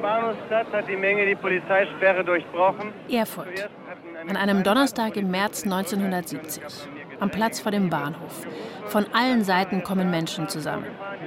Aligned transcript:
Bahnhofsplatz 0.00 0.68
hat 0.72 0.88
die 0.88 0.96
Menge 0.96 1.26
die 1.26 1.34
Polizeisperre 1.34 2.24
durchbrochen. 2.24 2.92
Erfurt. 3.10 3.68
An 4.28 4.36
einem 4.36 4.62
Donnerstag 4.62 5.16
im 5.16 5.30
März 5.30 5.64
1970. 5.64 6.62
Am 7.20 7.30
Platz 7.30 7.60
vor 7.60 7.72
dem 7.72 7.90
Bahnhof. 7.90 8.46
Von 8.86 9.06
allen 9.12 9.44
Seiten 9.44 9.82
kommen 9.82 10.10
Menschen 10.10 10.48
zusammen. 10.48 10.86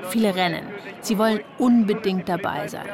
Viele 0.10 0.36
rennen. 0.36 0.68
Sie 1.02 1.18
wollen 1.18 1.42
unbedingt 1.58 2.28
dabei 2.28 2.68
sein. 2.68 2.88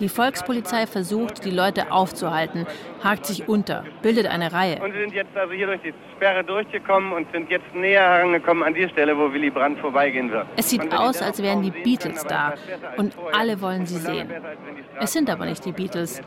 Die 0.00 0.08
Volkspolizei 0.08 0.86
versucht, 0.86 1.44
die 1.44 1.50
Leute 1.50 1.90
aufzuhalten, 1.92 2.66
hakt 3.02 3.26
sich 3.26 3.48
unter, 3.48 3.84
bildet 4.02 4.26
eine 4.26 4.52
Reihe. 4.52 4.82
Und 4.82 4.92
sind 4.92 5.14
jetzt 5.14 5.36
also 5.36 5.52
hier 5.52 5.66
durch 5.66 5.80
die 5.82 5.94
Sperre 6.16 6.44
durchgekommen 6.44 7.12
und 7.12 7.30
sind 7.32 7.50
jetzt 7.50 7.74
näher 7.74 8.02
herangekommen 8.02 8.62
an 8.62 8.74
die 8.74 8.88
Stelle, 8.88 9.16
wo 9.16 9.32
Willy 9.32 9.50
Brandt 9.50 9.78
vorbeigehen 9.80 10.30
wird. 10.30 10.46
Es 10.56 10.70
sieht 10.70 10.92
aus, 10.94 11.22
als 11.22 11.42
wären 11.42 11.62
die 11.62 11.70
Beatles 11.70 12.24
da 12.24 12.54
und 12.96 13.16
alle 13.32 13.60
wollen 13.60 13.86
sie 13.86 13.98
sehen. 13.98 14.30
Es 15.00 15.12
sind 15.12 15.30
aber 15.30 15.46
nicht 15.46 15.64
die 15.64 15.72
Beatles. 15.72 16.22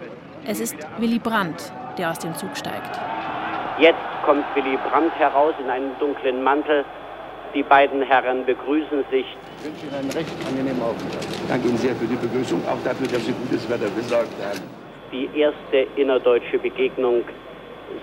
Es 0.45 0.59
ist 0.59 0.75
Willy 0.99 1.19
Brandt, 1.19 1.71
der 1.97 2.11
aus 2.11 2.19
dem 2.19 2.33
Zug 2.35 2.55
steigt. 2.55 2.99
Jetzt 3.79 3.99
kommt 4.25 4.43
Willy 4.55 4.77
Brandt 4.89 5.13
heraus 5.17 5.53
in 5.63 5.69
einem 5.69 5.91
dunklen 5.99 6.43
Mantel. 6.43 6.83
Die 7.53 7.63
beiden 7.63 8.01
Herren 8.01 8.45
begrüßen 8.45 9.05
sich. 9.09 9.25
Ich 9.59 9.65
wünsche 9.65 9.87
Ihnen 9.87 9.95
einen 9.95 10.11
recht 10.11 10.31
angenehmen 10.47 10.81
Aufenthalt. 10.81 11.27
Danke 11.49 11.67
Ihnen 11.67 11.77
sehr 11.77 11.93
für 11.95 12.05
die 12.05 12.15
Begrüßung, 12.15 12.61
auch 12.65 12.81
dafür, 12.85 13.07
dass 13.07 13.25
Sie 13.25 13.33
gutes 13.33 13.69
Wetter 13.69 13.89
besorgt 13.89 14.31
haben. 14.41 14.61
Die 15.11 15.29
erste 15.37 15.85
innerdeutsche 15.99 16.59
Begegnung 16.59 17.23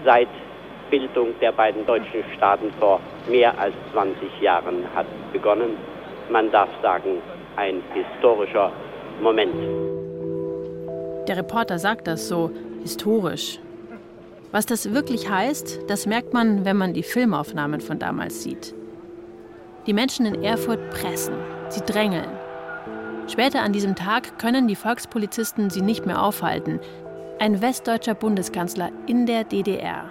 seit 0.05 0.29
Bildung 0.91 1.29
der 1.41 1.53
beiden 1.53 1.87
deutschen 1.87 2.23
Staaten 2.37 2.71
vor 2.79 3.01
mehr 3.29 3.59
als 3.59 3.75
20 3.93 4.41
Jahren 4.43 4.85
hat 4.95 5.07
begonnen. 5.33 5.79
Man 6.31 6.51
darf 6.51 6.69
sagen, 6.83 7.23
ein 7.57 7.83
historischer 7.95 8.71
Moment. 9.23 9.55
Der 11.27 11.39
Reporter 11.39 11.79
sagt 11.79 12.07
das 12.07 12.29
so 12.29 12.51
historisch. 12.83 13.61
Was 14.53 14.67
das 14.67 14.93
wirklich 14.93 15.31
heißt, 15.31 15.81
das 15.89 16.07
merkt 16.07 16.35
man, 16.35 16.67
wenn 16.67 16.77
man 16.77 16.93
die 16.93 17.03
Filmaufnahmen 17.03 17.81
von 17.81 17.99
damals 17.99 18.43
sieht. 18.43 18.75
Die 19.87 19.93
Menschen 19.93 20.27
in 20.27 20.43
Erfurt 20.43 20.91
pressen, 20.91 21.35
sie 21.69 21.81
drängeln. 21.81 22.29
Später 23.29 23.63
an 23.63 23.73
diesem 23.73 23.95
Tag 23.95 24.39
können 24.39 24.69
die 24.69 24.77
Volkspolizisten 24.77 25.71
sie 25.71 25.83
nicht 25.83 26.07
mehr 26.07 26.23
aufhalten. 26.23 26.81
Ein 27.39 27.61
westdeutscher 27.61 28.15
Bundeskanzler 28.15 28.91
in 29.07 29.27
der 29.27 29.45
DDR, 29.45 30.11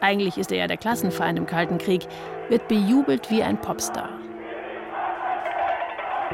eigentlich 0.00 0.38
ist 0.38 0.50
er 0.50 0.58
ja 0.58 0.66
der 0.66 0.78
Klassenfeind 0.78 1.38
im 1.38 1.46
Kalten 1.46 1.76
Krieg, 1.76 2.06
wird 2.48 2.68
bejubelt 2.68 3.30
wie 3.30 3.42
ein 3.42 3.60
Popstar. 3.60 4.08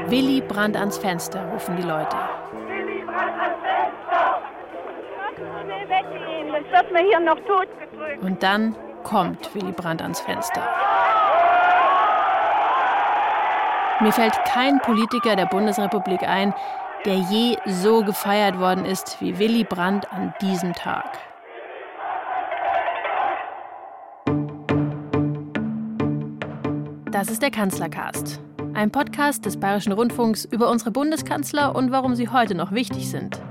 Willy 0.07 0.41
Brandt 0.41 0.77
ans 0.77 0.97
Fenster, 0.97 1.43
rufen 1.51 1.75
die 1.75 1.83
Leute. 1.83 2.15
Willy 2.67 3.03
Brandt 3.03 3.33
ans 3.41 3.57
Fenster! 3.61 4.41
Sonst 6.51 6.71
wird 6.71 6.91
man 6.93 7.05
hier 7.05 7.19
noch 7.19 7.39
totgedrückt. 7.39 8.23
Und 8.23 8.41
dann 8.41 8.75
kommt 9.03 9.53
Willy 9.53 9.73
Brandt 9.73 10.01
ans 10.01 10.21
Fenster. 10.21 10.61
Mir 13.99 14.11
fällt 14.11 14.35
kein 14.45 14.79
Politiker 14.79 15.35
der 15.35 15.47
Bundesrepublik 15.47 16.21
ein, 16.21 16.53
der 17.05 17.15
je 17.15 17.57
so 17.65 18.03
gefeiert 18.03 18.59
worden 18.59 18.85
ist 18.85 19.17
wie 19.21 19.39
Willy 19.39 19.63
Brandt 19.63 20.11
an 20.11 20.35
diesem 20.39 20.73
Tag. 20.73 21.17
Das 27.11 27.29
ist 27.29 27.41
der 27.41 27.49
Kanzlercast, 27.49 28.39
ein 28.75 28.91
Podcast 28.91 29.47
des 29.47 29.59
Bayerischen 29.59 29.93
Rundfunks 29.93 30.45
über 30.45 30.69
unsere 30.69 30.91
Bundeskanzler 30.91 31.75
und 31.75 31.89
warum 31.89 32.13
sie 32.13 32.29
heute 32.29 32.53
noch 32.53 32.71
wichtig 32.71 33.09
sind. 33.09 33.41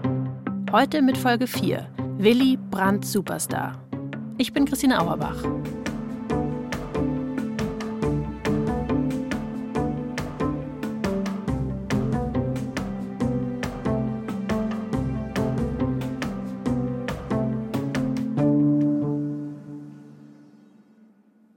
Heute 0.71 1.03
mit 1.03 1.19
Folge 1.19 1.49
4, 1.49 1.89
Willy 2.19 2.57
Brandt 2.71 3.05
Superstar. 3.05 3.83
Ich 4.39 4.53
bin 4.53 4.65
Christine 4.65 5.01
Auerbach. 5.01 5.43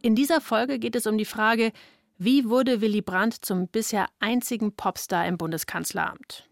In 0.09 0.15
dieser 0.15 0.41
Folge 0.41 0.79
geht 0.79 0.95
es 0.95 1.05
um 1.05 1.19
die 1.19 1.23
Frage, 1.23 1.71
wie 2.17 2.49
wurde 2.49 2.81
Willy 2.81 3.03
Brandt 3.03 3.45
zum 3.45 3.67
bisher 3.67 4.07
einzigen 4.17 4.75
Popstar 4.75 5.27
im 5.27 5.37
Bundeskanzleramt? 5.37 6.49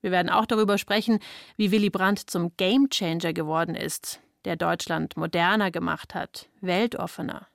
Wir 0.00 0.10
werden 0.10 0.30
auch 0.30 0.46
darüber 0.46 0.78
sprechen, 0.78 1.18
wie 1.58 1.70
Willy 1.70 1.90
Brandt 1.90 2.30
zum 2.30 2.56
Gamechanger 2.56 3.34
geworden 3.34 3.74
ist, 3.74 4.20
der 4.46 4.56
Deutschland 4.56 5.18
moderner 5.18 5.70
gemacht 5.70 6.14
hat, 6.14 6.48
weltoffener. 6.62 7.46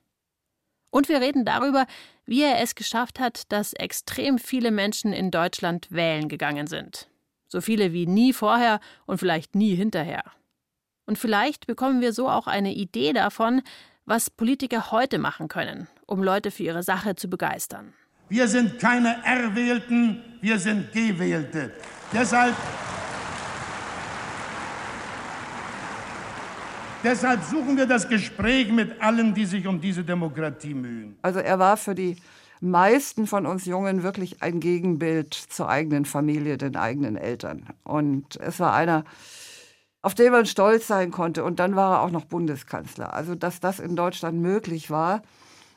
Und 0.92 1.10
wir 1.10 1.20
reden 1.20 1.46
darüber, 1.46 1.88
wie 2.28 2.44
er 2.44 2.62
es 2.62 2.76
geschafft 2.76 3.20
hat, 3.20 3.52
dass 3.52 3.74
extrem 3.74 4.38
viele 4.38 4.70
Menschen 4.70 5.14
in 5.14 5.32
Deutschland 5.32 5.88
wählen 5.92 6.30
gegangen 6.30 6.68
sind. 6.68 7.10
So 7.48 7.60
viele 7.60 7.92
wie 7.92 8.06
nie 8.06 8.34
vorher 8.34 8.80
und 9.08 9.18
vielleicht 9.18 9.56
nie 9.56 9.74
hinterher. 9.74 10.26
Und 11.08 11.18
vielleicht 11.18 11.66
bekommen 11.66 12.02
wir 12.02 12.14
so 12.14 12.30
auch 12.30 12.46
eine 12.46 12.72
Idee 12.72 13.14
davon, 13.14 13.64
was 14.10 14.32
Politiker 14.32 14.90
heute 14.90 15.20
machen 15.20 15.48
können, 15.48 15.88
um 16.08 16.24
Leute 16.24 16.50
für 16.50 16.64
ihre 16.64 16.82
Sache 16.82 17.16
zu 17.16 17.30
begeistern. 17.30 17.94
Wir 18.28 18.48
sind 18.48 18.80
keine 18.80 19.24
Erwählten, 19.24 20.24
wir 20.42 20.58
sind 20.58 20.92
Gewählte. 20.92 21.72
Deshalb, 22.12 22.56
deshalb 27.04 27.44
suchen 27.44 27.78
wir 27.78 27.86
das 27.86 28.10
Gespräch 28.10 28.72
mit 28.72 29.00
allen, 29.00 29.36
die 29.36 29.46
sich 29.46 29.68
um 29.68 29.80
diese 29.80 30.04
Demokratie 30.04 30.74
mühen. 30.74 31.16
Also 31.22 31.40
er 31.40 31.60
war 31.60 31.78
für 31.78 31.94
die 31.94 32.18
meisten 32.62 33.28
von 33.28 33.46
uns 33.46 33.66
Jungen 33.66 34.02
wirklich 34.02 34.42
ein 34.42 34.60
Gegenbild 34.60 35.36
zur 35.36 35.70
eigenen 35.70 36.06
Familie, 36.06 36.58
den 36.58 36.76
eigenen 36.76 37.16
Eltern. 37.16 37.68
Und 37.84 38.38
es 38.38 38.60
war 38.60 38.74
einer, 38.74 39.06
auf 40.02 40.16
den 40.16 40.32
man 40.32 40.46
stolz 40.46 40.88
sein 40.88 41.12
konnte. 41.12 41.44
Und 41.44 41.60
dann 41.60 41.76
war 41.76 41.98
er 41.98 42.02
auch 42.04 42.12
noch 42.12 42.26
Bundeskanzler. 42.26 43.14
Also, 43.14 43.36
dass 43.36 43.60
das 43.60 43.80
in 43.80 43.96
Deutschland 43.96 44.40
möglich 44.40 44.90
war, 44.90 45.22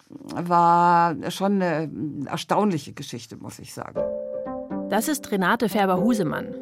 war 0.08 1.16
schon 1.30 1.62
eine 1.62 1.90
erstaunliche 2.26 2.92
Geschichte, 2.92 3.36
muss 3.36 3.58
ich 3.58 3.72
sagen. 3.72 4.00
Das 4.90 5.08
ist 5.08 5.30
Renate 5.32 5.68
Färber-Husemann. 5.68 6.54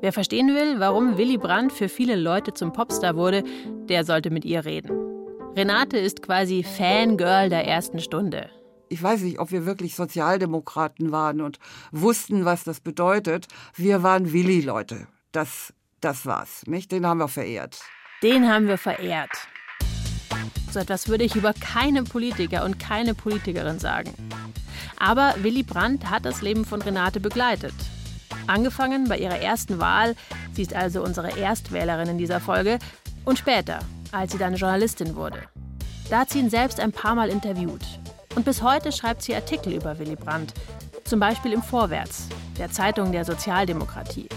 Wer 0.00 0.12
verstehen 0.12 0.48
will, 0.48 0.78
warum 0.78 1.16
Willy 1.16 1.38
Brandt 1.38 1.72
für 1.72 1.88
viele 1.88 2.16
Leute 2.16 2.52
zum 2.52 2.72
Popstar 2.72 3.16
wurde, 3.16 3.44
der 3.88 4.04
sollte 4.04 4.30
mit 4.30 4.44
ihr 4.44 4.64
reden. 4.64 4.90
Renate 5.56 5.96
ist 5.96 6.20
quasi 6.20 6.62
Fangirl 6.64 7.48
der 7.48 7.66
ersten 7.66 8.00
Stunde. 8.00 8.50
Ich 8.88 9.02
weiß 9.02 9.22
nicht, 9.22 9.38
ob 9.38 9.52
wir 9.52 9.64
wirklich 9.64 9.94
Sozialdemokraten 9.94 11.12
waren 11.12 11.40
und 11.40 11.58
wussten, 11.92 12.44
was 12.44 12.62
das 12.64 12.80
bedeutet. 12.80 13.46
Wir 13.74 14.02
waren 14.02 14.32
Willi-Leute. 14.32 15.06
Das 15.32 15.72
das 16.06 16.24
war's, 16.24 16.62
nicht? 16.66 16.92
Den 16.92 17.04
haben 17.04 17.18
wir 17.18 17.28
verehrt. 17.28 17.80
Den 18.22 18.48
haben 18.48 18.68
wir 18.68 18.78
verehrt. 18.78 19.32
So 20.70 20.78
etwas 20.78 21.08
würde 21.08 21.24
ich 21.24 21.34
über 21.34 21.52
keinen 21.52 22.04
Politiker 22.04 22.64
und 22.64 22.78
keine 22.78 23.14
Politikerin 23.14 23.78
sagen. 23.78 24.14
Aber 24.98 25.34
Willy 25.38 25.64
Brandt 25.64 26.08
hat 26.08 26.24
das 26.24 26.42
Leben 26.42 26.64
von 26.64 26.80
Renate 26.80 27.18
begleitet. 27.18 27.74
Angefangen 28.46 29.08
bei 29.08 29.18
ihrer 29.18 29.40
ersten 29.40 29.80
Wahl, 29.80 30.14
sie 30.52 30.62
ist 30.62 30.74
also 30.74 31.02
unsere 31.02 31.36
Erstwählerin 31.36 32.08
in 32.08 32.18
dieser 32.18 32.40
Folge, 32.40 32.78
und 33.24 33.38
später, 33.38 33.80
als 34.12 34.30
sie 34.30 34.38
dann 34.38 34.54
Journalistin 34.54 35.16
wurde. 35.16 35.42
Da 36.08 36.20
hat 36.20 36.30
sie 36.30 36.38
ihn 36.38 36.50
selbst 36.50 36.78
ein 36.78 36.92
paar 36.92 37.16
Mal 37.16 37.30
interviewt. 37.30 37.82
Und 38.36 38.44
bis 38.44 38.62
heute 38.62 38.92
schreibt 38.92 39.22
sie 39.22 39.34
Artikel 39.34 39.72
über 39.72 39.98
Willy 39.98 40.14
Brandt, 40.14 40.54
zum 41.02 41.18
Beispiel 41.18 41.52
im 41.52 41.62
Vorwärts, 41.62 42.28
der 42.58 42.70
Zeitung 42.70 43.10
der 43.10 43.24
Sozialdemokratie. 43.24 44.28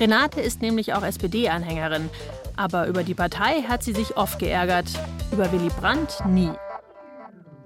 Renate 0.00 0.40
ist 0.40 0.62
nämlich 0.62 0.94
auch 0.94 1.02
SPD-Anhängerin. 1.02 2.08
Aber 2.56 2.86
über 2.86 3.04
die 3.04 3.14
Partei 3.14 3.62
hat 3.68 3.82
sie 3.82 3.92
sich 3.92 4.16
oft 4.16 4.38
geärgert. 4.38 4.86
Über 5.30 5.52
Willy 5.52 5.68
Brandt 5.68 6.24
nie. 6.26 6.50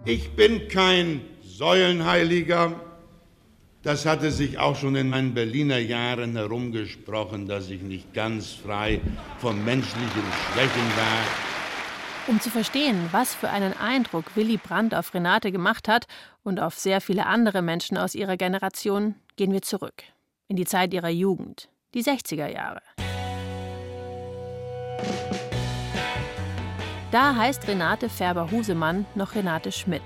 Ich 0.04 0.34
bin 0.34 0.68
kein 0.68 1.20
Säulenheiliger. 1.42 2.80
Das 3.82 4.04
hatte 4.04 4.32
sich 4.32 4.58
auch 4.58 4.76
schon 4.76 4.96
in 4.96 5.10
meinen 5.10 5.34
Berliner 5.34 5.78
Jahren 5.78 6.36
herumgesprochen, 6.36 7.46
dass 7.46 7.70
ich 7.70 7.82
nicht 7.82 8.12
ganz 8.14 8.50
frei 8.50 9.00
von 9.38 9.64
menschlichen 9.64 10.24
Schwächen 10.52 10.88
war. 10.96 12.26
Um 12.26 12.40
zu 12.40 12.50
verstehen, 12.50 13.08
was 13.12 13.34
für 13.34 13.50
einen 13.50 13.74
Eindruck 13.74 14.34
Willy 14.34 14.56
Brandt 14.56 14.94
auf 14.94 15.12
Renate 15.14 15.52
gemacht 15.52 15.86
hat 15.86 16.06
und 16.42 16.58
auf 16.58 16.74
sehr 16.78 17.00
viele 17.00 17.26
andere 17.26 17.62
Menschen 17.62 17.98
aus 17.98 18.14
ihrer 18.14 18.36
Generation, 18.36 19.14
gehen 19.36 19.52
wir 19.52 19.62
zurück 19.62 20.02
in 20.48 20.56
die 20.56 20.64
Zeit 20.64 20.94
ihrer 20.94 21.10
Jugend 21.10 21.68
die 21.94 22.02
60er 22.02 22.48
Jahre. 22.48 22.82
Da 27.10 27.36
heißt 27.36 27.68
Renate 27.68 28.08
Färber-Husemann 28.08 29.06
noch 29.14 29.36
Renate 29.36 29.70
Schmidt. 29.70 30.02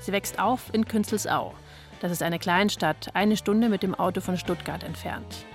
Sie 0.00 0.12
wächst 0.12 0.38
auf 0.38 0.72
in 0.72 0.86
Künzelsau. 0.86 1.54
Das 2.00 2.12
ist 2.12 2.22
eine 2.22 2.38
Kleinstadt, 2.38 3.10
eine 3.14 3.38
Stunde 3.38 3.70
mit 3.70 3.82
dem 3.82 3.94
Auto 3.94 4.20
von 4.20 4.36
Stuttgart 4.36 4.84
entfernt. 4.84 5.46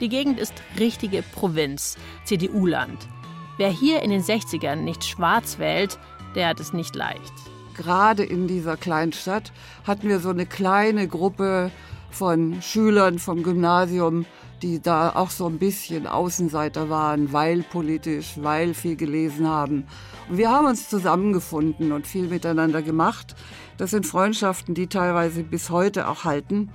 Die 0.00 0.08
Gegend 0.08 0.38
ist 0.38 0.54
richtige 0.78 1.22
Provinz, 1.22 1.96
CDU-Land. 2.24 3.08
Wer 3.56 3.70
hier 3.70 4.02
in 4.02 4.10
den 4.10 4.22
60ern 4.22 4.76
nicht 4.76 5.04
schwarz 5.04 5.58
wählt, 5.58 5.98
der 6.36 6.48
hat 6.48 6.60
es 6.60 6.72
nicht 6.72 6.94
leicht. 6.94 7.32
Gerade 7.74 8.22
in 8.22 8.46
dieser 8.46 8.76
kleinen 8.76 9.12
Stadt 9.12 9.52
hatten 9.84 10.08
wir 10.08 10.20
so 10.20 10.30
eine 10.30 10.46
kleine 10.46 11.08
Gruppe 11.08 11.72
von 12.10 12.62
Schülern 12.62 13.18
vom 13.18 13.42
Gymnasium, 13.42 14.24
die 14.62 14.80
da 14.80 15.10
auch 15.14 15.30
so 15.30 15.46
ein 15.46 15.58
bisschen 15.58 16.06
Außenseiter 16.06 16.88
waren, 16.88 17.32
weil 17.32 17.62
politisch, 17.62 18.34
weil 18.36 18.74
viel 18.74 18.96
gelesen 18.96 19.46
haben. 19.48 19.86
Und 20.28 20.38
wir 20.38 20.50
haben 20.50 20.66
uns 20.66 20.88
zusammengefunden 20.88 21.92
und 21.92 22.06
viel 22.06 22.28
miteinander 22.28 22.82
gemacht. 22.82 23.34
Das 23.76 23.90
sind 23.90 24.06
Freundschaften, 24.06 24.74
die 24.74 24.86
teilweise 24.86 25.42
bis 25.42 25.70
heute 25.70 26.08
auch 26.08 26.24
halten. 26.24 26.70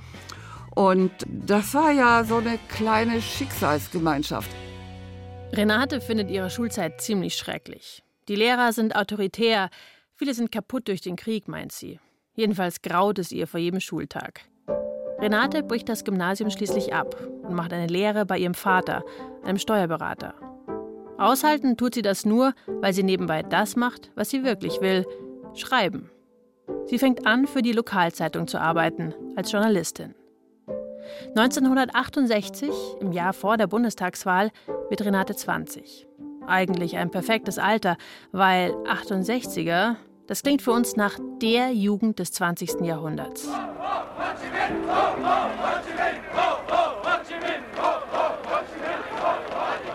Und 0.75 1.11
das 1.27 1.73
war 1.73 1.91
ja 1.91 2.23
so 2.23 2.37
eine 2.37 2.57
kleine 2.69 3.21
Schicksalsgemeinschaft. 3.21 4.49
Renate 5.51 5.99
findet 5.99 6.29
ihre 6.29 6.49
Schulzeit 6.49 7.01
ziemlich 7.01 7.35
schrecklich. 7.35 8.03
Die 8.29 8.35
Lehrer 8.35 8.71
sind 8.71 8.95
autoritär, 8.95 9.69
viele 10.15 10.33
sind 10.33 10.51
kaputt 10.51 10.87
durch 10.87 11.01
den 11.01 11.17
Krieg, 11.17 11.49
meint 11.49 11.73
sie. 11.73 11.99
Jedenfalls 12.33 12.81
graut 12.81 13.19
es 13.19 13.33
ihr 13.33 13.47
vor 13.47 13.59
jedem 13.59 13.81
Schultag. 13.81 14.41
Renate 15.21 15.61
bricht 15.61 15.87
das 15.87 16.03
Gymnasium 16.03 16.49
schließlich 16.49 16.93
ab 16.93 17.15
und 17.43 17.53
macht 17.53 17.71
eine 17.73 17.85
Lehre 17.85 18.25
bei 18.25 18.39
ihrem 18.39 18.55
Vater, 18.55 19.03
einem 19.43 19.59
Steuerberater. 19.59 20.33
Aushalten 21.19 21.77
tut 21.77 21.93
sie 21.93 22.01
das 22.01 22.25
nur, 22.25 22.53
weil 22.65 22.93
sie 22.93 23.03
nebenbei 23.03 23.43
das 23.43 23.75
macht, 23.75 24.11
was 24.15 24.31
sie 24.31 24.43
wirklich 24.43 24.81
will, 24.81 25.05
schreiben. 25.53 26.09
Sie 26.87 26.97
fängt 26.97 27.27
an, 27.27 27.45
für 27.45 27.61
die 27.61 27.73
Lokalzeitung 27.73 28.47
zu 28.47 28.59
arbeiten, 28.59 29.13
als 29.35 29.51
Journalistin. 29.51 30.15
1968, 31.35 32.71
im 32.99 33.11
Jahr 33.11 33.33
vor 33.33 33.57
der 33.57 33.67
Bundestagswahl, 33.67 34.49
wird 34.89 35.05
Renate 35.05 35.35
20. 35.35 36.07
Eigentlich 36.47 36.97
ein 36.97 37.11
perfektes 37.11 37.59
Alter, 37.59 37.97
weil 38.31 38.71
68er, 38.85 39.97
das 40.27 40.43
klingt 40.43 40.61
für 40.61 40.71
uns 40.71 40.95
nach 40.95 41.17
der 41.41 41.71
Jugend 41.71 42.19
des 42.19 42.31
20. 42.31 42.81
Jahrhunderts. 42.81 43.47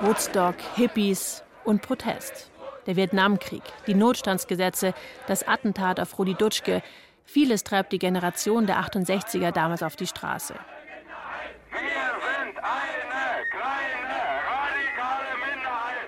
Woodstock, 0.03 0.57
Hippies 0.75 1.43
und 1.65 1.83
Protest. 1.83 2.51
Der 2.87 2.97
Vietnamkrieg, 2.97 3.63
die 3.87 3.95
Notstandsgesetze, 3.95 4.95
das 5.27 5.49
Attentat 5.49 5.99
auf 5.99 6.19
Rudi 6.19 6.35
Dutschke. 6.35 6.83
Vieles 7.25 7.65
treibt 7.65 7.93
die 7.93 7.99
Generation 7.99 8.67
der 8.67 8.79
68er 8.79 9.51
damals 9.51 9.83
auf 9.83 9.97
die 9.97 10.07
Straße. 10.07 10.55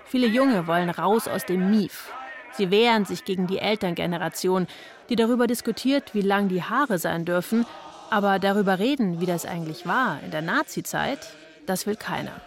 Viele 0.04 0.26
Junge 0.26 0.66
wollen 0.66 0.90
raus 0.90 1.28
aus 1.28 1.44
dem 1.44 1.70
Mief. 1.70 2.12
Sie 2.52 2.70
wehren 2.70 3.04
sich 3.04 3.24
gegen 3.24 3.46
die 3.46 3.58
Elterngeneration, 3.58 4.66
die 5.08 5.16
darüber 5.16 5.46
diskutiert, 5.46 6.14
wie 6.14 6.22
lang 6.22 6.48
die 6.48 6.62
Haare 6.62 6.98
sein 6.98 7.24
dürfen, 7.24 7.66
aber 8.10 8.38
darüber 8.38 8.78
reden, 8.78 9.20
wie 9.20 9.26
das 9.26 9.46
eigentlich 9.46 9.86
war 9.86 10.20
in 10.22 10.30
der 10.30 10.42
Nazizeit, 10.42 11.18
das 11.66 11.86
will 11.86 11.96
keiner. 11.96 12.40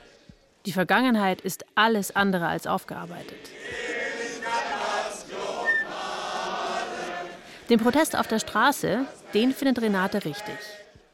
Die 0.65 0.73
Vergangenheit 0.73 1.41
ist 1.41 1.65
alles 1.75 2.15
andere 2.15 2.47
als 2.47 2.67
aufgearbeitet. 2.67 3.49
Den 7.69 7.79
Protest 7.79 8.17
auf 8.17 8.27
der 8.27 8.39
Straße, 8.39 9.05
den 9.33 9.53
findet 9.53 9.81
Renate 9.81 10.25
richtig. 10.25 10.57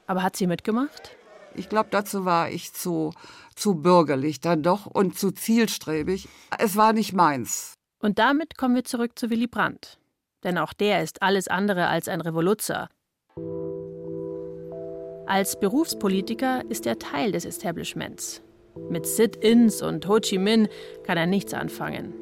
Aber 0.08 0.24
hat 0.24 0.36
sie 0.36 0.48
mitgemacht? 0.48 1.12
Ich 1.54 1.70
glaube, 1.70 1.90
dazu 1.92 2.26
war 2.26 2.50
ich 2.50 2.74
zu, 2.74 3.14
zu 3.56 3.76
bürgerlich 3.76 4.42
dann 4.42 4.64
doch 4.64 4.86
und 4.86 5.18
zu 5.18 5.32
zielstrebig. 5.32 6.28
Es 6.58 6.76
war 6.76 6.94
nicht 6.94 7.14
meins. 7.14 7.77
Und 8.00 8.20
damit 8.20 8.58
kommen 8.58 8.76
wir 8.76 8.84
zurück 8.84 9.18
zu 9.18 9.30
Willy 9.30 9.48
Brandt. 9.48 9.98
Denn 10.44 10.58
auch 10.58 10.74
der 10.74 11.04
ist 11.04 11.22
alles 11.22 11.48
andere 11.48 11.88
als 11.88 12.08
ein 12.08 12.22
Revoluzer. 12.22 12.90
Als 15.26 15.60
Berufspolitiker 15.60 16.64
ist 16.70 16.86
er 16.86 17.00
Teil 17.00 17.32
des 17.32 17.46
Establishments. 17.46 18.42
Mit 18.90 19.06
Sit-ins 19.06 19.82
und 19.82 20.08
Ho 20.08 20.20
Chi 20.20 20.38
Minh 20.38 20.70
kann 21.04 21.18
er 21.18 21.26
nichts 21.26 21.54
anfangen. 21.54 22.14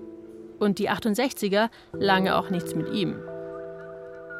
Und 0.59 0.79
die 0.79 0.89
68er 0.89 1.69
lange 1.93 2.35
auch 2.35 2.49
nichts 2.49 2.73
mit 2.73 2.89
ihm. 2.93 3.19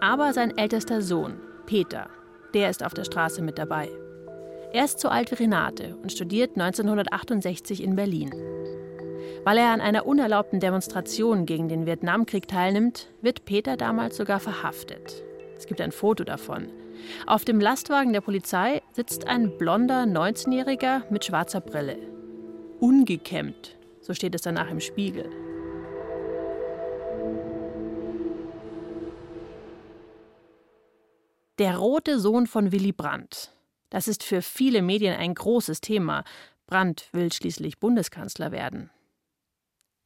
Aber 0.02 0.34
sein 0.34 0.58
ältester 0.58 1.02
Sohn, 1.02 1.40
Peter, 1.66 2.10
der 2.54 2.70
ist 2.70 2.84
auf 2.84 2.94
der 2.94 3.04
Straße 3.04 3.42
mit 3.42 3.58
dabei. 3.58 3.90
Er 4.72 4.86
ist 4.86 5.00
so 5.00 5.10
alt 5.10 5.32
wie 5.32 5.36
Renate 5.36 5.96
und 6.02 6.12
studiert 6.12 6.52
1968 6.52 7.84
in 7.84 7.96
Berlin. 7.96 8.34
Weil 9.46 9.60
er 9.60 9.70
an 9.70 9.80
einer 9.80 10.08
unerlaubten 10.08 10.60
Demonstration 10.60 11.46
gegen 11.46 11.70
den 11.70 11.86
Vietnamkrieg 11.86 12.48
teilnimmt, 12.48 13.10
wird 13.22 13.46
Peter 13.46 13.78
damals 13.78 14.18
sogar 14.18 14.40
verhaftet. 14.40 15.24
Es 15.56 15.68
gibt 15.68 15.82
ein 15.82 15.92
Foto 15.92 16.24
davon. 16.24 16.72
Auf 17.28 17.46
dem 17.46 17.60
Lastwagen 17.60 18.12
der 18.12 18.22
Polizei 18.22 18.82
sitzt 18.94 19.28
ein 19.28 19.56
blonder 19.60 20.06
19-Jähriger 20.06 21.04
mit 21.12 21.26
schwarzer 21.26 21.62
Brille. 21.62 22.00
Ungekämmt, 22.80 23.78
so 24.02 24.16
steht 24.16 24.34
es 24.34 24.42
danach 24.42 24.72
im 24.72 24.80
Spiegel. 24.80 25.30
Der 31.60 31.78
rote 31.78 32.20
Sohn 32.20 32.48
von 32.48 32.72
Willy 32.72 32.94
Brandt. 32.94 33.52
Das 33.92 34.08
ist 34.08 34.24
für 34.24 34.42
viele 34.42 34.82
Medien 34.82 35.16
ein 35.16 35.36
großes 35.36 35.82
Thema. 35.82 36.24
Brandt 36.66 37.10
will 37.12 37.32
schließlich 37.32 37.80
Bundeskanzler 37.80 38.52
werden. 38.52 38.90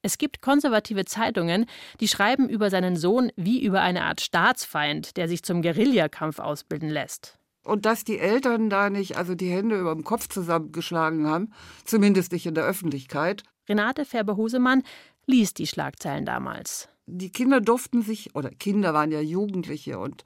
Es 0.01 0.17
gibt 0.17 0.41
konservative 0.41 1.03
Zeitungen, 1.03 1.65
die 1.99 2.07
schreiben 2.07 2.47
über 2.47 2.69
seinen 2.69 2.95
Sohn 2.95 3.31
wie 3.35 3.61
über 3.63 3.81
eine 3.81 4.03
Art 4.03 4.21
Staatsfeind, 4.21 5.17
der 5.17 5.27
sich 5.27 5.43
zum 5.43 5.61
Guerillakampf 5.61 6.39
ausbilden 6.39 6.89
lässt. 6.89 7.37
Und 7.65 7.85
dass 7.85 8.05
die 8.05 8.17
Eltern 8.17 8.69
da 8.69 8.89
nicht 8.89 9.17
also 9.17 9.35
die 9.35 9.49
Hände 9.49 9.77
über 9.77 9.93
dem 9.93 10.05
Kopf 10.05 10.29
zusammengeschlagen 10.29 11.27
haben, 11.27 11.51
zumindest 11.83 12.31
nicht 12.31 12.45
in 12.45 12.55
der 12.55 12.63
Öffentlichkeit. 12.63 13.43
Renate 13.67 14.05
Färber-Husemann 14.05 14.83
liest 15.25 15.59
die 15.59 15.67
Schlagzeilen 15.67 16.25
damals. 16.25 16.87
Die 17.05 17.31
Kinder 17.31 17.59
durften 17.59 18.01
sich, 18.01 18.35
oder 18.35 18.49
Kinder 18.51 18.93
waren 18.93 19.11
ja 19.11 19.19
Jugendliche 19.19 19.99
und 19.99 20.23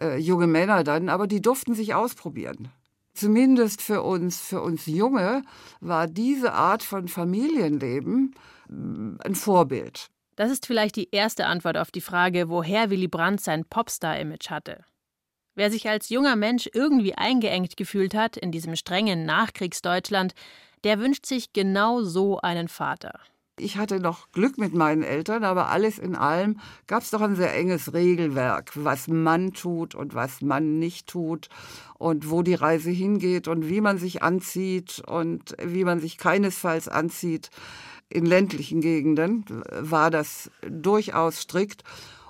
äh, 0.00 0.18
junge 0.18 0.46
Männer 0.46 0.84
dann, 0.84 1.08
aber 1.08 1.26
die 1.26 1.40
durften 1.40 1.74
sich 1.74 1.94
ausprobieren 1.94 2.70
zumindest 3.14 3.80
für 3.80 4.02
uns, 4.02 4.40
für 4.40 4.60
uns 4.60 4.86
Junge, 4.86 5.42
war 5.80 6.06
diese 6.06 6.52
Art 6.52 6.82
von 6.82 7.08
Familienleben 7.08 8.34
ein 9.22 9.34
Vorbild. 9.34 10.10
Das 10.36 10.50
ist 10.50 10.66
vielleicht 10.66 10.96
die 10.96 11.08
erste 11.12 11.46
Antwort 11.46 11.76
auf 11.76 11.90
die 11.90 12.00
Frage, 12.00 12.48
woher 12.48 12.90
Willy 12.90 13.08
Brandt 13.08 13.40
sein 13.40 13.64
Popstar-Image 13.64 14.50
hatte. 14.50 14.84
Wer 15.54 15.70
sich 15.70 15.88
als 15.88 16.08
junger 16.08 16.34
Mensch 16.34 16.68
irgendwie 16.72 17.14
eingeengt 17.14 17.76
gefühlt 17.76 18.14
hat 18.14 18.36
in 18.36 18.50
diesem 18.50 18.74
strengen 18.74 19.24
Nachkriegsdeutschland, 19.24 20.34
der 20.82 20.98
wünscht 20.98 21.26
sich 21.26 21.52
genau 21.52 22.02
so 22.02 22.38
einen 22.40 22.68
Vater. 22.68 23.20
Ich 23.56 23.76
hatte 23.76 24.00
noch 24.00 24.32
Glück 24.32 24.58
mit 24.58 24.74
meinen 24.74 25.04
Eltern, 25.04 25.44
aber 25.44 25.68
alles 25.68 26.00
in 26.00 26.16
allem 26.16 26.58
gab 26.88 27.04
es 27.04 27.10
doch 27.10 27.20
ein 27.20 27.36
sehr 27.36 27.54
enges 27.54 27.92
Regelwerk, 27.92 28.72
was 28.74 29.06
man 29.06 29.52
tut 29.52 29.94
und 29.94 30.12
was 30.12 30.42
man 30.42 30.80
nicht 30.80 31.06
tut 31.06 31.48
und 31.96 32.30
wo 32.30 32.42
die 32.42 32.54
Reise 32.54 32.90
hingeht 32.90 33.46
und 33.46 33.68
wie 33.68 33.80
man 33.80 33.98
sich 33.98 34.24
anzieht 34.24 35.00
und 35.06 35.54
wie 35.62 35.84
man 35.84 36.00
sich 36.00 36.18
keinesfalls 36.18 36.88
anzieht. 36.88 37.50
In 38.14 38.26
ländlichen 38.26 38.80
Gegenden 38.80 39.44
war 39.70 40.08
das 40.08 40.48
durchaus 40.62 41.40
strikt 41.40 41.82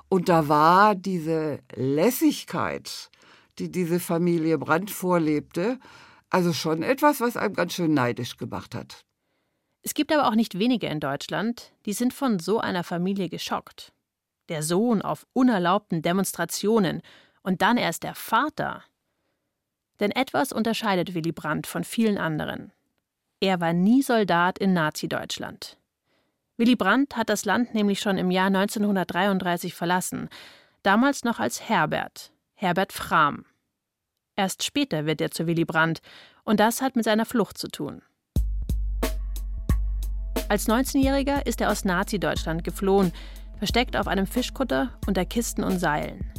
und 0.09 0.31
da 0.31 0.49
war 0.49 0.95
diese 0.95 1.61
Lässigkeit, 1.75 3.11
die 3.59 3.71
diese 3.71 4.00
Familie 4.00 4.57
Brandt 4.57 4.91
vorlebte, 4.91 5.79
also 6.31 6.55
schon 6.55 6.83
etwas, 6.83 7.21
was 7.21 7.37
einem 7.37 7.53
ganz 7.53 7.75
schön 7.75 7.93
neidisch 7.93 8.38
gemacht 8.38 8.75
hat. 8.75 9.05
Es 9.83 9.93
gibt 9.93 10.11
aber 10.11 10.26
auch 10.26 10.35
nicht 10.35 10.59
wenige 10.59 10.87
in 10.87 11.00
Deutschland, 11.00 11.75
die 11.85 11.93
sind 11.93 12.14
von 12.14 12.38
so 12.38 12.61
einer 12.61 12.83
Familie 12.83 13.29
geschockt. 13.29 13.93
Der 14.49 14.62
Sohn 14.62 15.03
auf 15.03 15.26
unerlaubten 15.35 16.00
Demonstrationen 16.00 17.03
und 17.43 17.61
dann 17.61 17.76
erst 17.76 18.05
der 18.05 18.14
Vater. 18.14 18.83
Denn 20.00 20.12
etwas 20.12 20.50
unterscheidet 20.50 21.12
Willy 21.12 21.33
Brandt 21.33 21.67
von 21.67 21.85
vielen 21.85 22.17
anderen. 22.17 22.73
Er 23.41 23.61
war 23.61 23.73
nie 23.73 24.03
Soldat 24.03 24.59
in 24.59 24.73
Nazi-Deutschland. 24.73 25.79
Willy 26.57 26.76
Brandt 26.76 27.17
hat 27.17 27.29
das 27.29 27.45
Land 27.45 27.75
nämlich 27.75 28.00
schon 28.00 28.17
im 28.17 28.31
Jahr 28.31 28.47
1933 28.47 29.75
verlassen, 29.75 30.29
damals 30.83 31.25
noch 31.25 31.41
als 31.41 31.69
Herbert, 31.69 32.33
Herbert 32.55 32.93
Frahm. 32.93 33.45
Erst 34.37 34.62
später 34.62 35.07
wird 35.07 35.21
er 35.21 35.31
zu 35.31 35.47
Willy 35.47 35.64
Brandt, 35.64 36.00
und 36.45 36.61
das 36.61 36.81
hat 36.81 36.97
mit 36.97 37.05
seiner 37.05 37.26
Flucht 37.26 37.59
zu 37.59 37.69
tun. 37.69 38.03
Als 40.49 40.69
19-Jähriger 40.69 41.47
ist 41.47 41.61
er 41.61 41.71
aus 41.71 41.85
Nazi-Deutschland 41.85 42.64
geflohen, 42.64 43.12
versteckt 43.59 43.97
auf 43.97 44.07
einem 44.07 44.26
Fischkutter 44.26 44.91
unter 45.07 45.25
Kisten 45.25 45.64
und 45.64 45.79
Seilen. 45.79 46.31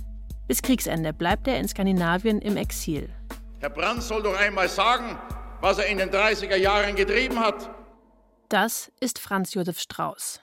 Bis 0.47 0.61
Kriegsende 0.61 1.11
bleibt 1.11 1.47
er 1.47 1.59
in 1.59 1.67
Skandinavien 1.67 2.39
im 2.39 2.55
Exil. 2.55 3.09
Herr 3.59 3.69
Brandt 3.69 4.03
soll 4.03 4.21
doch 4.21 4.37
einmal 4.39 4.69
sagen, 4.69 5.17
was 5.65 5.79
er 5.79 5.87
in 5.87 5.97
den 5.97 6.11
30er 6.11 6.57
Jahren 6.57 6.95
getrieben 6.95 7.39
hat. 7.39 7.71
Das 8.49 8.91
ist 8.99 9.17
Franz 9.17 9.55
Josef 9.55 9.79
Strauß. 9.79 10.39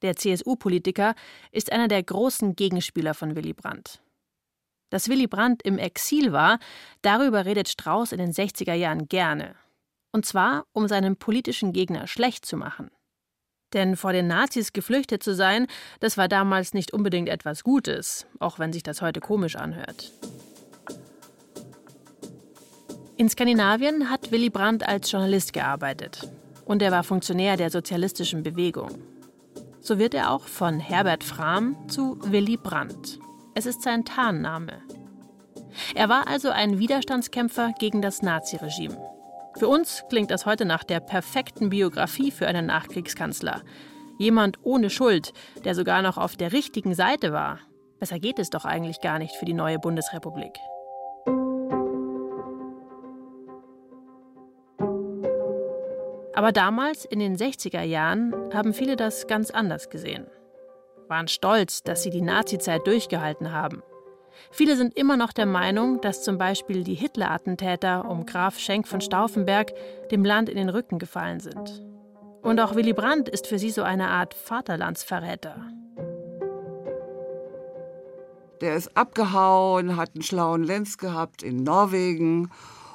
Der 0.00 0.16
CSU-Politiker 0.16 1.14
ist 1.52 1.70
einer 1.70 1.86
der 1.86 2.02
großen 2.02 2.56
Gegenspieler 2.56 3.12
von 3.12 3.36
Willy 3.36 3.52
Brandt. 3.52 4.00
Dass 4.88 5.10
Willy 5.10 5.26
Brandt 5.26 5.60
im 5.64 5.76
Exil 5.76 6.32
war, 6.32 6.58
darüber 7.02 7.44
redet 7.44 7.68
Strauß 7.68 8.12
in 8.12 8.18
den 8.18 8.32
60er 8.32 8.72
Jahren 8.72 9.06
gerne. 9.06 9.54
Und 10.12 10.24
zwar, 10.24 10.64
um 10.72 10.88
seinen 10.88 11.16
politischen 11.16 11.74
Gegner 11.74 12.06
schlecht 12.06 12.46
zu 12.46 12.56
machen. 12.56 12.90
Denn 13.74 13.98
vor 13.98 14.14
den 14.14 14.28
Nazis 14.28 14.72
geflüchtet 14.72 15.22
zu 15.22 15.34
sein, 15.34 15.66
das 16.00 16.16
war 16.16 16.28
damals 16.28 16.72
nicht 16.72 16.94
unbedingt 16.94 17.28
etwas 17.28 17.64
Gutes, 17.64 18.26
auch 18.38 18.58
wenn 18.58 18.72
sich 18.72 18.82
das 18.82 19.02
heute 19.02 19.20
komisch 19.20 19.56
anhört. 19.56 20.10
In 23.16 23.28
Skandinavien 23.28 24.10
hat 24.10 24.32
Willy 24.32 24.50
Brandt 24.50 24.88
als 24.88 25.12
Journalist 25.12 25.52
gearbeitet. 25.52 26.28
Und 26.64 26.82
er 26.82 26.90
war 26.90 27.04
Funktionär 27.04 27.56
der 27.56 27.70
sozialistischen 27.70 28.42
Bewegung. 28.42 28.90
So 29.80 30.00
wird 30.00 30.14
er 30.14 30.32
auch 30.32 30.48
von 30.48 30.80
Herbert 30.80 31.22
Frahm 31.22 31.76
zu 31.88 32.18
Willy 32.22 32.56
Brandt. 32.56 33.20
Es 33.54 33.66
ist 33.66 33.82
sein 33.82 34.04
Tarnname. 34.04 34.82
Er 35.94 36.08
war 36.08 36.26
also 36.26 36.50
ein 36.50 36.80
Widerstandskämpfer 36.80 37.72
gegen 37.78 38.02
das 38.02 38.20
Naziregime. 38.22 38.98
Für 39.56 39.68
uns 39.68 40.02
klingt 40.08 40.32
das 40.32 40.44
heute 40.44 40.64
nach 40.64 40.82
der 40.82 40.98
perfekten 40.98 41.70
Biografie 41.70 42.32
für 42.32 42.48
einen 42.48 42.66
Nachkriegskanzler. 42.66 43.62
Jemand 44.18 44.58
ohne 44.64 44.90
Schuld, 44.90 45.32
der 45.64 45.76
sogar 45.76 46.02
noch 46.02 46.18
auf 46.18 46.36
der 46.36 46.52
richtigen 46.52 46.96
Seite 46.96 47.32
war. 47.32 47.60
Besser 48.00 48.18
geht 48.18 48.40
es 48.40 48.50
doch 48.50 48.64
eigentlich 48.64 49.00
gar 49.00 49.20
nicht 49.20 49.36
für 49.36 49.44
die 49.44 49.54
neue 49.54 49.78
Bundesrepublik. 49.78 50.58
Aber 56.34 56.50
damals, 56.50 57.04
in 57.04 57.20
den 57.20 57.36
60er 57.36 57.82
Jahren, 57.82 58.34
haben 58.52 58.74
viele 58.74 58.96
das 58.96 59.26
ganz 59.26 59.50
anders 59.50 59.88
gesehen. 59.88 60.26
Waren 61.08 61.28
stolz, 61.28 61.82
dass 61.82 62.02
sie 62.02 62.10
die 62.10 62.22
Nazizeit 62.22 62.86
durchgehalten 62.86 63.52
haben. 63.52 63.82
Viele 64.50 64.76
sind 64.76 64.96
immer 64.96 65.16
noch 65.16 65.32
der 65.32 65.46
Meinung, 65.46 66.00
dass 66.00 66.24
zum 66.24 66.38
Beispiel 66.38 66.82
die 66.82 66.94
Hitler-Attentäter 66.94 68.08
um 68.10 68.26
Graf 68.26 68.58
Schenk 68.58 68.88
von 68.88 69.00
Stauffenberg 69.00 69.72
dem 70.10 70.24
Land 70.24 70.48
in 70.48 70.56
den 70.56 70.68
Rücken 70.68 70.98
gefallen 70.98 71.38
sind. 71.38 71.84
Und 72.42 72.58
auch 72.60 72.74
Willy 72.74 72.92
Brandt 72.92 73.28
ist 73.28 73.46
für 73.46 73.58
sie 73.58 73.70
so 73.70 73.82
eine 73.82 74.08
Art 74.08 74.34
Vaterlandsverräter. 74.34 75.56
Der 78.60 78.76
ist 78.76 78.96
abgehauen, 78.96 79.96
hat 79.96 80.10
einen 80.14 80.22
schlauen 80.22 80.64
Lenz 80.64 80.98
gehabt 80.98 81.42
in 81.42 81.62
Norwegen 81.62 82.50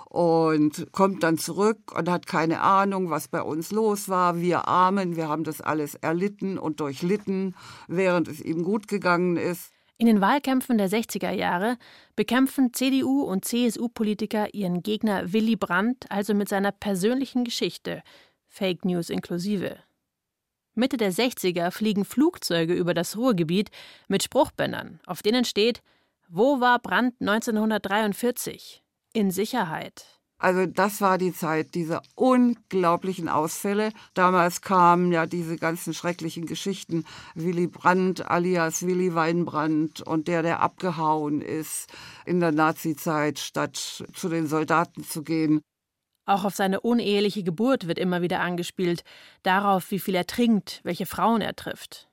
und 0.09 0.91
kommt 0.91 1.23
dann 1.23 1.37
zurück 1.37 1.95
und 1.95 2.09
hat 2.09 2.25
keine 2.25 2.61
Ahnung, 2.61 3.11
was 3.11 3.27
bei 3.27 3.41
uns 3.41 3.71
los 3.71 4.09
war. 4.09 4.41
Wir 4.41 4.67
Armen, 4.67 5.15
wir 5.15 5.29
haben 5.29 5.43
das 5.43 5.61
alles 5.61 5.95
erlitten 5.95 6.57
und 6.57 6.79
durchlitten, 6.79 7.55
während 7.87 8.27
es 8.27 8.41
ihm 8.41 8.63
gut 8.63 8.87
gegangen 8.87 9.37
ist. 9.37 9.71
In 9.97 10.07
den 10.07 10.21
Wahlkämpfen 10.21 10.77
der 10.77 10.89
60er 10.89 11.31
Jahre 11.31 11.77
bekämpfen 12.15 12.73
CDU 12.73 13.21
und 13.21 13.45
CSU-Politiker 13.45 14.53
ihren 14.53 14.81
Gegner 14.81 15.31
Willy 15.31 15.57
Brandt 15.57 16.05
also 16.09 16.33
mit 16.33 16.49
seiner 16.49 16.71
persönlichen 16.71 17.43
Geschichte, 17.43 18.01
Fake 18.47 18.85
News 18.85 19.09
inklusive. 19.09 19.77
Mitte 20.73 20.97
der 20.97 21.11
60er 21.11 21.71
fliegen 21.71 22.05
Flugzeuge 22.05 22.73
über 22.73 22.93
das 22.93 23.17
Ruhrgebiet 23.17 23.69
mit 24.07 24.23
Spruchbändern, 24.23 25.01
auf 25.05 25.21
denen 25.21 25.43
steht: 25.43 25.81
Wo 26.29 26.61
war 26.61 26.79
Brandt 26.79 27.15
1943? 27.19 28.81
In 29.13 29.31
Sicherheit. 29.31 30.19
Also 30.41 30.65
das 30.65 31.01
war 31.01 31.17
die 31.17 31.33
Zeit 31.33 31.75
dieser 31.75 32.01
unglaublichen 32.15 33.27
Ausfälle. 33.27 33.91
Damals 34.13 34.61
kamen 34.61 35.11
ja 35.11 35.25
diese 35.25 35.57
ganzen 35.57 35.93
schrecklichen 35.93 36.45
Geschichten. 36.45 37.05
Willy 37.35 37.67
Brandt 37.67 38.25
alias 38.25 38.85
Willy 38.85 39.13
Weinbrand 39.13 40.01
und 40.01 40.29
der, 40.29 40.41
der 40.41 40.61
abgehauen 40.61 41.41
ist 41.41 41.91
in 42.25 42.39
der 42.39 42.53
Nazizeit, 42.53 43.37
statt 43.37 43.75
zu 43.75 44.29
den 44.29 44.47
Soldaten 44.47 45.03
zu 45.03 45.23
gehen. 45.23 45.59
Auch 46.25 46.45
auf 46.45 46.55
seine 46.55 46.79
uneheliche 46.79 47.43
Geburt 47.43 47.87
wird 47.87 47.99
immer 47.99 48.21
wieder 48.21 48.39
angespielt, 48.39 49.03
darauf, 49.43 49.91
wie 49.91 49.99
viel 49.99 50.15
er 50.15 50.27
trinkt, 50.27 50.79
welche 50.83 51.05
Frauen 51.05 51.41
er 51.41 51.55
trifft. 51.55 52.07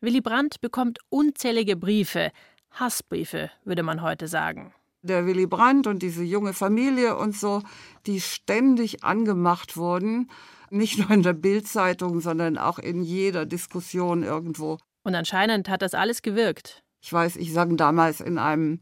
Willy 0.00 0.22
Brandt 0.22 0.62
bekommt 0.62 1.00
unzählige 1.10 1.76
Briefe, 1.76 2.30
Hassbriefe, 2.70 3.50
würde 3.64 3.82
man 3.82 4.00
heute 4.00 4.28
sagen 4.28 4.72
der 5.02 5.26
Willy 5.26 5.46
Brandt 5.46 5.86
und 5.86 6.02
diese 6.02 6.22
junge 6.22 6.52
Familie 6.52 7.16
und 7.16 7.36
so, 7.36 7.62
die 8.06 8.20
ständig 8.20 9.04
angemacht 9.04 9.76
wurden, 9.76 10.30
nicht 10.70 10.98
nur 10.98 11.10
in 11.10 11.22
der 11.22 11.32
Bildzeitung, 11.32 12.20
sondern 12.20 12.58
auch 12.58 12.78
in 12.78 13.02
jeder 13.02 13.46
Diskussion 13.46 14.22
irgendwo. 14.22 14.78
Und 15.02 15.14
anscheinend 15.14 15.68
hat 15.68 15.82
das 15.82 15.94
alles 15.94 16.22
gewirkt. 16.22 16.82
Ich 17.02 17.12
weiß, 17.12 17.36
ich 17.36 17.52
sang 17.52 17.76
damals 17.76 18.20
in 18.20 18.38
einem 18.38 18.80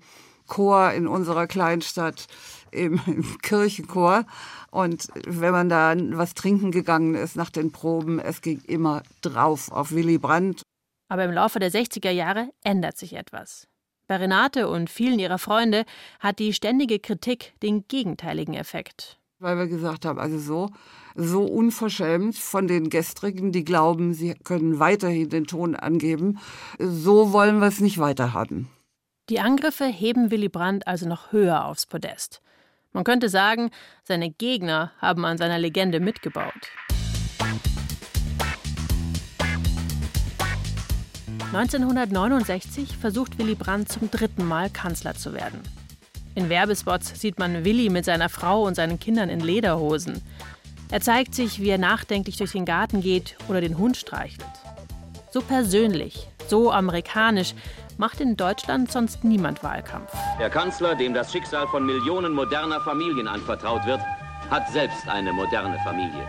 Chor 0.49 0.93
in 0.93 1.07
unserer 1.07 1.47
Kleinstadt 1.47 2.27
im, 2.73 3.01
im, 3.07 3.39
Kirchenchor. 3.39 4.25
Und 4.71 5.09
wenn 5.27 5.53
man 5.53 5.69
da 5.69 5.95
was 6.17 6.35
trinken 6.35 6.73
gegangen 6.73 7.15
ist 7.15 7.37
nach 7.37 7.51
den 7.51 7.71
Proben, 7.71 8.19
es 8.19 8.41
ging 8.41 8.61
immer 8.67 9.03
drauf 9.21 9.71
auf 9.71 9.93
Willy 9.93 10.19
Brandt. 10.19 10.63
Aber 11.09 11.25
im 11.25 11.33
Laufe 11.33 11.59
der 11.59 11.71
60er 11.71 12.11
Jahre 12.11 12.51
ändert 12.65 12.99
sich 12.99 13.15
etwas. 13.15 13.68
Bei 14.09 14.17
Renate 14.17 14.69
und 14.69 14.89
vielen 14.89 15.19
ihrer 15.19 15.39
Freunde 15.39 15.85
hat 16.19 16.39
die 16.39 16.55
ständige 16.55 16.99
Kritik 16.99 17.53
den 17.63 17.87
gegenteiligen 17.89 18.55
Effekt. 18.55 19.19
Weil 19.39 19.59
wir 19.59 19.67
gesagt 19.67 20.07
haben, 20.07 20.19
also 20.19 20.39
so, 20.39 20.71
so 21.15 21.45
unverschämt 21.45 22.37
von 22.37 22.67
den 22.67 22.89
Gestrigen, 22.89 23.53
die 23.53 23.65
glauben, 23.65 24.15
sie 24.15 24.35
können 24.45 24.79
weiterhin 24.79 25.29
den 25.29 25.47
Ton 25.47 25.77
angeben, 25.77 26.39
so 26.79 27.33
wollen 27.35 27.61
wir 27.61 27.69
es 27.69 27.81
nicht 27.81 27.99
weiterhaben. 27.99 28.71
Die 29.29 29.41
Angriffe 29.41 29.85
heben 29.85 30.31
Willy 30.31 30.49
Brandt 30.49 30.87
also 30.87 31.07
noch 31.07 31.31
höher 31.31 31.67
aufs 31.67 31.85
Podest. 31.85 32.41
Man 32.93 33.05
könnte 33.05 33.29
sagen, 33.29 33.71
seine 34.05 34.31
Gegner 34.31 34.91
haben 35.03 35.27
an 35.27 35.37
seiner 35.37 35.59
Legende 35.59 36.01
mitgebaut. 36.01 36.73
1969 41.53 42.99
versucht 42.99 43.39
Willy 43.39 43.55
Brandt 43.55 43.91
zum 43.91 44.11
dritten 44.11 44.45
Mal 44.45 44.69
Kanzler 44.69 45.15
zu 45.15 45.33
werden. 45.33 45.63
In 46.35 46.51
Werbespots 46.51 47.19
sieht 47.19 47.39
man 47.39 47.65
Willy 47.65 47.89
mit 47.89 48.05
seiner 48.05 48.29
Frau 48.29 48.65
und 48.65 48.75
seinen 48.75 49.01
Kindern 49.01 49.31
in 49.31 49.41
Lederhosen. 49.41 50.23
Er 50.91 51.01
zeigt 51.01 51.35
sich, 51.35 51.59
wie 51.61 51.71
er 51.71 51.79
nachdenklich 51.79 52.37
durch 52.37 52.53
den 52.53 52.67
Garten 52.67 53.01
geht 53.01 53.37
oder 53.49 53.63
den 53.63 53.79
Hund 53.79 53.97
streichelt. 53.97 54.45
So 55.31 55.41
persönlich, 55.41 56.29
so 56.49 56.71
amerikanisch 56.71 57.55
macht 57.97 58.21
in 58.21 58.37
Deutschland 58.37 58.93
sonst 58.93 59.25
niemand 59.25 59.63
Wahlkampf. 59.63 60.13
Der 60.39 60.51
Kanzler, 60.51 60.97
dem 60.97 61.15
das 61.15 61.33
Schicksal 61.33 61.67
von 61.69 61.85
Millionen 61.85 62.35
moderner 62.35 62.81
Familien 62.83 63.27
anvertraut 63.27 63.87
wird, 63.87 64.01
hat 64.51 64.71
selbst 64.71 65.09
eine 65.09 65.33
moderne 65.33 65.79
Familie. 65.83 66.27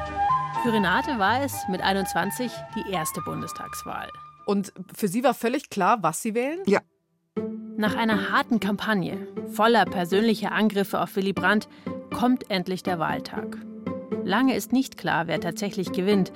Für 0.63 0.71
Renate 0.71 1.19
war 1.19 1.41
es 1.41 1.53
mit 1.69 1.81
21 1.81 2.51
die 2.75 2.91
erste 2.91 3.21
Bundestagswahl. 3.21 4.09
Und 4.49 4.73
für 4.95 5.07
Sie 5.07 5.23
war 5.23 5.35
völlig 5.35 5.69
klar, 5.69 5.99
was 6.01 6.23
Sie 6.23 6.33
wählen? 6.33 6.57
Ja. 6.65 6.79
Nach 7.77 7.95
einer 7.95 8.31
harten 8.31 8.59
Kampagne, 8.59 9.27
voller 9.51 9.85
persönlicher 9.85 10.53
Angriffe 10.53 10.99
auf 11.01 11.15
Willy 11.15 11.33
Brandt, 11.33 11.67
kommt 12.11 12.49
endlich 12.49 12.81
der 12.81 12.97
Wahltag. 12.97 13.59
Lange 14.23 14.55
ist 14.55 14.73
nicht 14.73 14.97
klar, 14.97 15.27
wer 15.27 15.39
tatsächlich 15.39 15.91
gewinnt. 15.91 16.31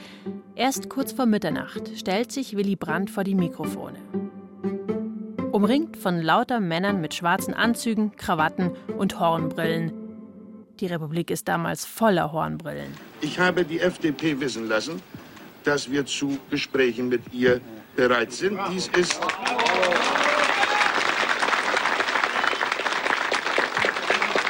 Erst 0.53 0.89
kurz 0.89 1.11
vor 1.11 1.25
Mitternacht 1.25 1.89
stellt 1.97 2.31
sich 2.31 2.55
Willy 2.55 2.75
Brandt 2.75 3.09
vor 3.09 3.23
die 3.23 3.33
Mikrofone. 3.33 3.97
Umringt 5.51 5.97
von 5.97 6.21
lauter 6.21 6.59
Männern 6.59 7.01
mit 7.01 7.15
schwarzen 7.15 7.55
Anzügen, 7.55 8.15
Krawatten 8.15 8.73
und 8.95 9.19
Hornbrillen. 9.19 9.91
Die 10.79 10.85
Republik 10.85 11.31
ist 11.31 11.47
damals 11.47 11.83
voller 11.83 12.31
Hornbrillen. 12.31 12.93
Ich 13.21 13.39
habe 13.39 13.65
die 13.65 13.79
FDP 13.79 14.39
wissen 14.39 14.67
lassen, 14.67 15.01
dass 15.63 15.89
wir 15.89 16.05
zu 16.05 16.37
Gesprächen 16.51 17.09
mit 17.09 17.33
ihr 17.33 17.59
bereit 17.95 18.31
sind. 18.31 18.59
Dies 18.71 18.87
ist 18.89 19.19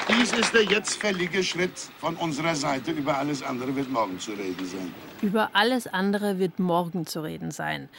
Dies 0.10 0.32
ist 0.34 0.54
der 0.54 0.64
jetzt 0.64 0.98
fällige 0.98 1.44
Schritt 1.44 1.78
von 1.98 2.16
unserer 2.16 2.56
Seite. 2.56 2.92
Über 2.92 3.18
alles 3.18 3.42
andere 3.42 3.76
wird 3.76 3.90
morgen 3.90 4.20
zu 4.20 4.32
reden 4.32 4.66
sein. 4.66 4.94
Über 5.22 5.50
alles 5.54 5.88
andere 5.88 6.40
wird 6.40 6.60
morgen 6.60 7.06
zu 7.06 7.22
reden 7.22 7.52
sein. 7.52 7.90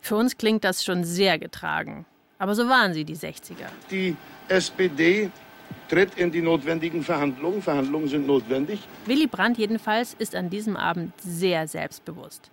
Für 0.00 0.16
uns 0.16 0.36
klingt 0.36 0.64
das 0.64 0.84
schon 0.84 1.04
sehr 1.04 1.38
getragen. 1.38 2.06
Aber 2.38 2.54
so 2.54 2.68
waren 2.68 2.94
sie, 2.94 3.04
die 3.04 3.16
60er. 3.16 3.68
Die 3.90 4.16
SPD 4.48 5.30
tritt 5.88 6.16
in 6.16 6.32
die 6.32 6.40
notwendigen 6.40 7.02
Verhandlungen. 7.02 7.62
Verhandlungen 7.62 8.08
sind 8.08 8.26
notwendig. 8.26 8.80
Willy 9.06 9.26
Brandt 9.26 9.58
jedenfalls 9.58 10.14
ist 10.18 10.34
an 10.34 10.50
diesem 10.50 10.76
Abend 10.76 11.12
sehr 11.20 11.68
selbstbewusst. 11.68 12.50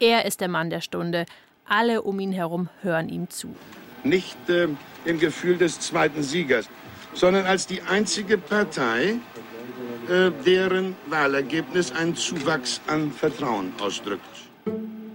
Er 0.00 0.24
ist 0.24 0.40
der 0.40 0.48
Mann 0.48 0.70
der 0.70 0.80
Stunde, 0.80 1.26
alle 1.70 2.02
um 2.02 2.20
ihn 2.20 2.32
herum 2.32 2.68
hören 2.82 3.08
ihm 3.08 3.30
zu. 3.30 3.54
Nicht 4.04 4.36
äh, 4.48 4.68
im 5.04 5.18
Gefühl 5.18 5.56
des 5.56 5.80
zweiten 5.80 6.22
Siegers, 6.22 6.68
sondern 7.14 7.46
als 7.46 7.66
die 7.66 7.82
einzige 7.82 8.38
Partei, 8.38 9.16
äh, 10.08 10.30
deren 10.44 10.96
Wahlergebnis 11.06 11.92
einen 11.92 12.16
Zuwachs 12.16 12.80
an 12.86 13.12
Vertrauen 13.12 13.72
ausdrückt. 13.80 14.20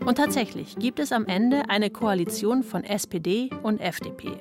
Und 0.05 0.15
tatsächlich 0.15 0.75
gibt 0.77 0.99
es 0.99 1.11
am 1.11 1.25
Ende 1.25 1.69
eine 1.69 1.89
Koalition 1.89 2.63
von 2.63 2.83
SPD 2.83 3.49
und 3.63 3.81
FDP. 3.81 4.37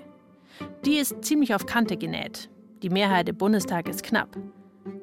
Die 0.85 0.97
ist 0.97 1.25
ziemlich 1.25 1.55
auf 1.55 1.65
Kante 1.65 1.97
genäht. 1.97 2.51
Die 2.83 2.91
Mehrheit 2.91 3.31
im 3.31 3.37
Bundestag 3.37 3.89
ist 3.89 4.03
knapp. 4.03 4.37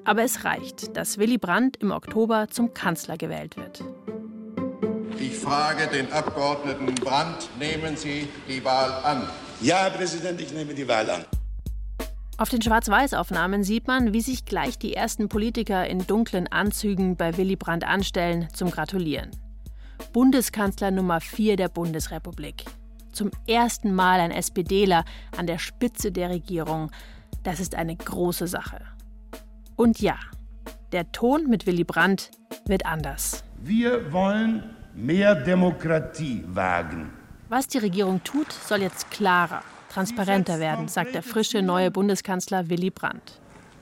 Aber 0.03 0.23
es 0.23 0.45
reicht, 0.45 0.95
dass 0.95 1.17
Willy 1.17 1.39
Brandt 1.39 1.77
im 1.77 1.91
Oktober 1.91 2.47
zum 2.49 2.73
Kanzler 2.73 3.17
gewählt 3.17 3.57
wird. 3.57 3.83
Ich 5.21 5.37
frage 5.37 5.85
den 5.85 6.11
Abgeordneten 6.11 6.95
Brandt, 6.95 7.47
nehmen 7.59 7.95
Sie 7.95 8.27
die 8.47 8.65
Wahl 8.65 8.91
an? 9.03 9.29
Ja, 9.61 9.83
Herr 9.83 9.91
Präsident, 9.91 10.41
ich 10.41 10.51
nehme 10.51 10.73
die 10.73 10.87
Wahl 10.87 11.07
an. 11.11 11.25
Auf 12.39 12.49
den 12.49 12.63
Schwarz-Weiß-Aufnahmen 12.63 13.63
sieht 13.63 13.85
man, 13.85 14.13
wie 14.13 14.21
sich 14.21 14.45
gleich 14.45 14.79
die 14.79 14.95
ersten 14.95 15.29
Politiker 15.29 15.85
in 15.85 16.07
dunklen 16.07 16.47
Anzügen 16.47 17.17
bei 17.17 17.37
Willy 17.37 17.55
Brandt 17.55 17.83
anstellen 17.83 18.47
zum 18.51 18.71
Gratulieren. 18.71 19.29
Bundeskanzler 20.11 20.89
Nummer 20.89 21.21
4 21.21 21.55
der 21.55 21.69
Bundesrepublik. 21.69 22.65
Zum 23.11 23.29
ersten 23.45 23.93
Mal 23.93 24.21
ein 24.21 24.31
SPDler 24.31 25.05
an 25.37 25.45
der 25.45 25.59
Spitze 25.59 26.11
der 26.11 26.31
Regierung. 26.31 26.89
Das 27.43 27.59
ist 27.59 27.75
eine 27.75 27.95
große 27.95 28.47
Sache. 28.47 28.79
Und 29.75 30.01
ja, 30.01 30.17
der 30.91 31.11
Ton 31.11 31.47
mit 31.47 31.67
Willy 31.67 31.83
Brandt 31.83 32.31
wird 32.65 32.87
anders. 32.87 33.43
Wir 33.59 34.11
wollen 34.11 34.63
mehr 34.95 35.35
Demokratie 35.35 36.43
wagen. 36.47 37.09
Was 37.49 37.67
die 37.67 37.79
Regierung 37.79 38.23
tut, 38.23 38.51
soll 38.51 38.81
jetzt 38.81 39.11
klarer, 39.11 39.61
transparenter 39.89 40.59
werden, 40.59 40.87
sagt 40.87 41.15
der 41.15 41.23
frische 41.23 41.61
neue 41.61 41.91
Bundeskanzler 41.91 42.69
Willy 42.69 42.89
Brandt. 42.89 43.39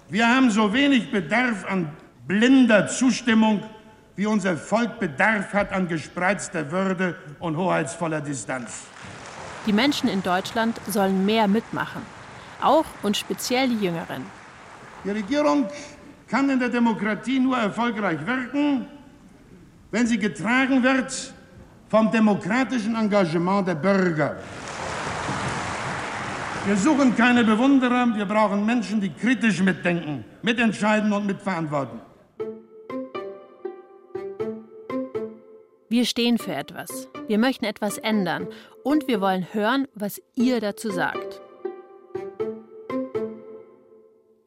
Wir 0.09 0.27
haben 0.27 0.49
so 0.49 0.73
wenig 0.73 1.11
Bedarf 1.11 1.65
an 1.65 1.89
blinder 2.27 2.87
Zustimmung, 2.87 3.61
wie 4.15 4.25
unser 4.25 4.57
Volk 4.57 4.99
Bedarf 4.99 5.53
hat 5.53 5.71
an 5.71 5.87
gespreizter 5.87 6.71
Würde 6.71 7.15
und 7.39 7.55
hoheitsvoller 7.55 8.21
Distanz. 8.21 8.85
Die 9.65 9.73
Menschen 9.73 10.09
in 10.09 10.23
Deutschland 10.23 10.79
sollen 10.87 11.25
mehr 11.25 11.47
mitmachen, 11.47 12.01
auch 12.61 12.85
und 13.03 13.17
speziell 13.17 13.69
die 13.69 13.85
Jüngeren. 13.85 14.25
Die 15.03 15.11
Regierung 15.11 15.67
kann 16.27 16.49
in 16.49 16.59
der 16.59 16.69
Demokratie 16.69 17.39
nur 17.39 17.57
erfolgreich 17.57 18.25
wirken, 18.25 18.87
wenn 19.91 20.07
sie 20.07 20.17
getragen 20.17 20.83
wird 20.83 21.33
vom 21.87 22.11
demokratischen 22.11 22.95
Engagement 22.95 23.67
der 23.67 23.75
Bürger. 23.75 24.37
Wir 26.65 26.75
suchen 26.75 27.15
keine 27.15 27.43
Bewunderer, 27.43 28.15
wir 28.15 28.25
brauchen 28.25 28.65
Menschen, 28.65 29.01
die 29.01 29.09
kritisch 29.09 29.61
mitdenken, 29.61 30.25
mitentscheiden 30.43 31.11
und 31.11 31.25
mitverantworten. 31.25 31.99
Wir 35.91 36.05
stehen 36.05 36.37
für 36.37 36.53
etwas. 36.53 37.07
Wir 37.27 37.39
möchten 37.39 37.65
etwas 37.65 37.97
ändern. 37.97 38.47
Und 38.83 39.07
wir 39.07 39.21
wollen 39.21 39.51
hören, 39.53 39.87
was 39.95 40.21
ihr 40.35 40.61
dazu 40.61 40.91
sagt. 40.91 41.41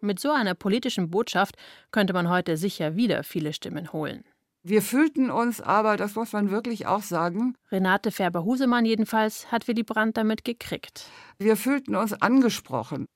Mit 0.01 0.21
so 0.21 0.31
einer 0.31 0.55
politischen 0.55 1.11
Botschaft 1.11 1.57
könnte 1.91 2.13
man 2.13 2.29
heute 2.29 2.57
sicher 2.57 2.95
wieder 2.95 3.25
viele 3.25 3.53
Stimmen 3.53 3.93
holen. 3.93 4.25
Wir 4.65 4.81
fühlten 4.81 5.33
uns 5.33 5.61
aber, 5.61 5.97
das 5.97 6.15
muss 6.15 6.33
man 6.33 6.53
wirklich 6.53 6.87
auch 6.87 7.03
sagen, 7.03 7.57
Renate 7.73 8.13
Färber-Husemann 8.13 8.85
jedenfalls 8.85 9.51
hat 9.51 9.67
Willy 9.67 9.83
Brandt 9.83 10.17
damit 10.17 10.45
gekriegt. 10.45 11.07
wir 11.39 11.57
fühlten 11.57 11.97
uns 11.97 12.13
angesprochen. 12.13 13.07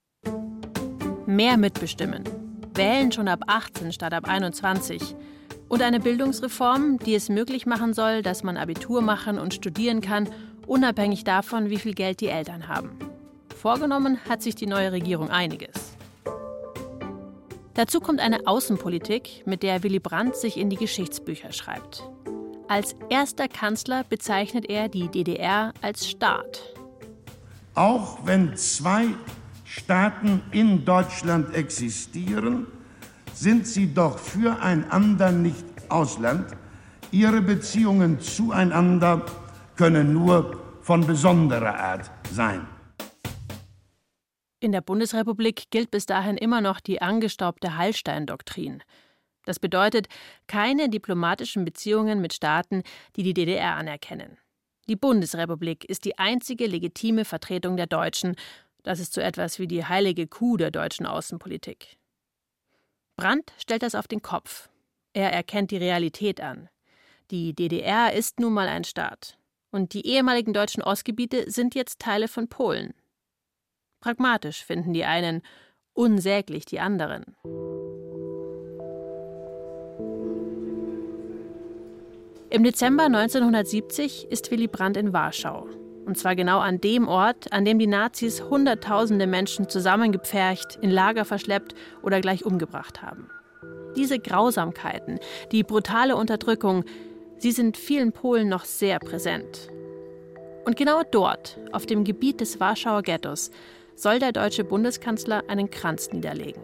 Mehr 1.26 1.56
mitbestimmen. 1.56 2.24
Wählen 2.74 3.12
schon 3.12 3.28
ab 3.28 3.42
18 3.46 3.92
statt 3.92 4.12
ab 4.12 4.28
21. 4.28 5.14
Und 5.68 5.82
eine 5.82 6.00
Bildungsreform, 6.00 6.98
die 6.98 7.14
es 7.14 7.28
möglich 7.28 7.64
machen 7.64 7.94
soll, 7.94 8.22
dass 8.22 8.42
man 8.42 8.56
Abitur 8.56 9.00
machen 9.00 9.38
und 9.38 9.54
studieren 9.54 10.00
kann, 10.00 10.28
unabhängig 10.66 11.22
davon, 11.22 11.70
wie 11.70 11.78
viel 11.78 11.94
Geld 11.94 12.20
die 12.20 12.28
Eltern 12.28 12.66
haben. 12.66 12.98
Vorgenommen 13.56 14.18
hat 14.28 14.42
sich 14.42 14.56
die 14.56 14.66
neue 14.66 14.90
Regierung 14.90 15.30
einiges. 15.30 15.95
Dazu 17.76 18.00
kommt 18.00 18.20
eine 18.20 18.46
Außenpolitik, 18.46 19.42
mit 19.44 19.62
der 19.62 19.82
Willy 19.82 19.98
Brandt 19.98 20.34
sich 20.36 20.56
in 20.56 20.70
die 20.70 20.76
Geschichtsbücher 20.76 21.52
schreibt. 21.52 22.08
Als 22.68 22.96
erster 23.10 23.48
Kanzler 23.48 24.02
bezeichnet 24.08 24.64
er 24.70 24.88
die 24.88 25.08
DDR 25.08 25.74
als 25.82 26.08
Staat. 26.08 26.74
Auch 27.74 28.18
wenn 28.24 28.56
zwei 28.56 29.08
Staaten 29.66 30.42
in 30.52 30.86
Deutschland 30.86 31.54
existieren, 31.54 32.66
sind 33.34 33.66
sie 33.66 33.92
doch 33.92 34.18
füreinander 34.18 35.30
nicht 35.30 35.66
Ausland. 35.90 36.46
Ihre 37.10 37.42
Beziehungen 37.42 38.20
zueinander 38.20 39.26
können 39.76 40.14
nur 40.14 40.58
von 40.80 41.06
besonderer 41.06 41.78
Art 41.78 42.10
sein. 42.32 42.66
In 44.58 44.72
der 44.72 44.80
Bundesrepublik 44.80 45.70
gilt 45.70 45.90
bis 45.90 46.06
dahin 46.06 46.36
immer 46.36 46.60
noch 46.60 46.80
die 46.80 47.02
angestaubte 47.02 47.76
Hallstein-Doktrin. 47.76 48.82
Das 49.44 49.58
bedeutet 49.58 50.08
keine 50.46 50.88
diplomatischen 50.88 51.64
Beziehungen 51.64 52.20
mit 52.20 52.32
Staaten, 52.32 52.82
die 53.16 53.22
die 53.22 53.34
DDR 53.34 53.76
anerkennen. 53.76 54.38
Die 54.88 54.96
Bundesrepublik 54.96 55.84
ist 55.84 56.04
die 56.04 56.18
einzige 56.18 56.66
legitime 56.66 57.24
Vertretung 57.24 57.76
der 57.76 57.86
Deutschen. 57.86 58.36
Das 58.82 58.98
ist 58.98 59.12
so 59.12 59.20
etwas 59.20 59.58
wie 59.58 59.66
die 59.66 59.84
heilige 59.84 60.26
Kuh 60.26 60.56
der 60.56 60.70
deutschen 60.70 61.06
Außenpolitik. 61.06 61.96
Brandt 63.16 63.52
stellt 63.58 63.82
das 63.82 63.94
auf 63.94 64.08
den 64.08 64.22
Kopf. 64.22 64.68
Er 65.12 65.32
erkennt 65.32 65.70
die 65.70 65.76
Realität 65.76 66.40
an. 66.40 66.68
Die 67.30 67.54
DDR 67.54 68.12
ist 68.12 68.40
nun 68.40 68.52
mal 68.52 68.68
ein 68.68 68.84
Staat. 68.84 69.38
Und 69.70 69.92
die 69.94 70.06
ehemaligen 70.06 70.52
deutschen 70.52 70.82
Ostgebiete 70.82 71.50
sind 71.50 71.74
jetzt 71.74 71.98
Teile 71.98 72.28
von 72.28 72.48
Polen. 72.48 72.94
Pragmatisch 74.06 74.64
finden 74.64 74.92
die 74.92 75.04
einen, 75.04 75.42
unsäglich 75.92 76.64
die 76.64 76.78
anderen. 76.78 77.24
Im 82.50 82.62
Dezember 82.62 83.06
1970 83.06 84.30
ist 84.30 84.52
Willy 84.52 84.68
Brandt 84.68 84.96
in 84.96 85.12
Warschau. 85.12 85.66
Und 86.04 86.16
zwar 86.16 86.36
genau 86.36 86.60
an 86.60 86.80
dem 86.80 87.08
Ort, 87.08 87.52
an 87.52 87.64
dem 87.64 87.80
die 87.80 87.88
Nazis 87.88 88.44
Hunderttausende 88.44 89.26
Menschen 89.26 89.68
zusammengepfercht, 89.68 90.78
in 90.80 90.92
Lager 90.92 91.24
verschleppt 91.24 91.74
oder 92.04 92.20
gleich 92.20 92.44
umgebracht 92.44 93.02
haben. 93.02 93.28
Diese 93.96 94.20
Grausamkeiten, 94.20 95.18
die 95.50 95.64
brutale 95.64 96.14
Unterdrückung, 96.14 96.84
sie 97.38 97.50
sind 97.50 97.76
vielen 97.76 98.12
Polen 98.12 98.48
noch 98.48 98.66
sehr 98.66 99.00
präsent. 99.00 99.68
Und 100.64 100.76
genau 100.76 101.02
dort, 101.10 101.58
auf 101.72 101.86
dem 101.86 102.04
Gebiet 102.04 102.40
des 102.40 102.60
Warschauer 102.60 103.02
Ghettos, 103.02 103.50
soll 103.96 104.18
der 104.18 104.32
deutsche 104.32 104.62
Bundeskanzler 104.62 105.44
einen 105.48 105.70
Kranz 105.70 106.10
niederlegen. 106.12 106.62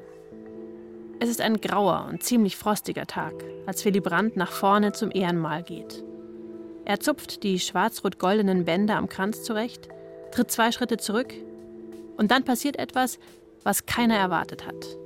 Es 1.18 1.28
ist 1.28 1.40
ein 1.40 1.60
grauer 1.60 2.06
und 2.10 2.22
ziemlich 2.22 2.56
frostiger 2.56 3.06
Tag, 3.06 3.32
als 3.66 3.84
Willy 3.84 4.00
Brandt 4.00 4.36
nach 4.36 4.52
vorne 4.52 4.92
zum 4.92 5.10
Ehrenmal 5.10 5.62
geht. 5.62 6.04
Er 6.84 7.00
zupft 7.00 7.42
die 7.42 7.58
schwarz-rot-goldenen 7.58 8.64
Bänder 8.64 8.96
am 8.96 9.08
Kranz 9.08 9.42
zurecht, 9.42 9.88
tritt 10.32 10.50
zwei 10.50 10.72
Schritte 10.72 10.96
zurück 10.96 11.32
und 12.16 12.30
dann 12.30 12.44
passiert 12.44 12.76
etwas, 12.78 13.18
was 13.62 13.86
keiner 13.86 14.16
erwartet 14.16 14.66
hat. 14.66 14.98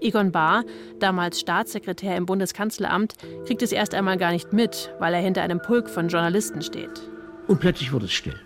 Egon 0.00 0.32
Bahr, 0.32 0.64
damals 0.98 1.40
Staatssekretär 1.40 2.16
im 2.16 2.24
Bundeskanzleramt, 2.24 3.14
kriegt 3.46 3.62
es 3.62 3.72
erst 3.72 3.94
einmal 3.94 4.16
gar 4.16 4.32
nicht 4.32 4.52
mit, 4.52 4.94
weil 4.98 5.12
er 5.12 5.20
hinter 5.20 5.42
einem 5.42 5.60
Pulk 5.60 5.90
von 5.90 6.08
Journalisten 6.08 6.62
steht. 6.62 7.10
Und 7.48 7.60
plötzlich 7.60 7.92
wurde 7.92 8.06
es 8.06 8.12
still. 8.12 8.40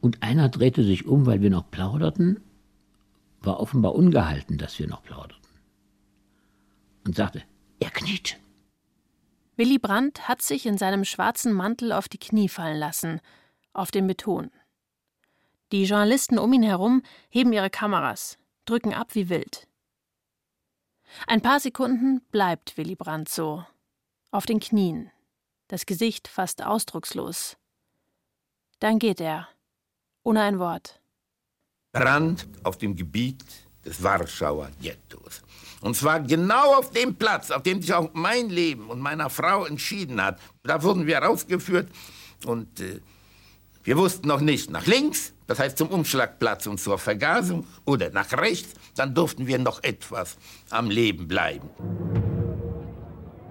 Und 0.00 0.22
einer 0.22 0.48
drehte 0.48 0.84
sich 0.84 1.06
um, 1.06 1.26
weil 1.26 1.40
wir 1.40 1.50
noch 1.50 1.70
plauderten, 1.70 2.40
war 3.40 3.60
offenbar 3.60 3.94
ungehalten, 3.94 4.58
dass 4.58 4.78
wir 4.78 4.86
noch 4.86 5.02
plauderten. 5.02 5.36
Und 7.04 7.16
sagte, 7.16 7.42
er 7.80 7.90
kniet. 7.90 8.38
Willy 9.56 9.78
Brandt 9.78 10.28
hat 10.28 10.42
sich 10.42 10.66
in 10.66 10.78
seinem 10.78 11.04
schwarzen 11.04 11.52
Mantel 11.52 11.92
auf 11.92 12.08
die 12.08 12.18
Knie 12.18 12.48
fallen 12.48 12.78
lassen, 12.78 13.20
auf 13.72 13.90
den 13.90 14.06
Beton. 14.06 14.50
Die 15.72 15.84
Journalisten 15.84 16.38
um 16.38 16.52
ihn 16.52 16.62
herum 16.62 17.02
heben 17.28 17.52
ihre 17.52 17.70
Kameras, 17.70 18.38
drücken 18.64 18.94
ab 18.94 19.14
wie 19.14 19.28
wild. 19.28 19.66
Ein 21.26 21.40
paar 21.40 21.60
Sekunden 21.60 22.20
bleibt 22.30 22.76
Willy 22.76 22.94
Brandt 22.94 23.28
so, 23.28 23.64
auf 24.30 24.46
den 24.46 24.60
Knien, 24.60 25.10
das 25.68 25.86
Gesicht 25.86 26.28
fast 26.28 26.62
ausdruckslos. 26.62 27.56
Dann 28.78 28.98
geht 28.98 29.20
er, 29.20 29.48
ohne 30.28 30.42
ein 30.42 30.58
Wort. 30.58 31.00
Brand 31.92 32.46
auf 32.62 32.76
dem 32.76 32.94
Gebiet 32.94 33.42
des 33.84 34.02
Warschauer 34.02 34.68
Ghettos. 34.80 35.40
Und 35.80 35.96
zwar 35.96 36.20
genau 36.20 36.74
auf 36.74 36.90
dem 36.90 37.14
Platz, 37.14 37.50
auf 37.50 37.62
dem 37.62 37.80
sich 37.80 37.94
auch 37.94 38.10
mein 38.12 38.50
Leben 38.50 38.90
und 38.90 39.00
meiner 39.00 39.30
Frau 39.30 39.64
entschieden 39.64 40.22
hat. 40.22 40.38
Da 40.64 40.82
wurden 40.82 41.06
wir 41.06 41.18
rausgeführt 41.18 41.88
und 42.44 42.80
äh, 42.80 43.00
wir 43.84 43.96
wussten 43.96 44.28
noch 44.28 44.40
nicht 44.40 44.70
nach 44.70 44.84
links, 44.84 45.32
das 45.46 45.60
heißt 45.60 45.78
zum 45.78 45.88
Umschlagplatz 45.88 46.66
und 46.66 46.78
zur 46.78 46.98
Vergasung, 46.98 47.66
oder 47.86 48.10
nach 48.10 48.30
rechts, 48.32 48.74
dann 48.96 49.14
durften 49.14 49.46
wir 49.46 49.58
noch 49.58 49.82
etwas 49.82 50.36
am 50.68 50.90
Leben 50.90 51.26
bleiben. 51.26 51.70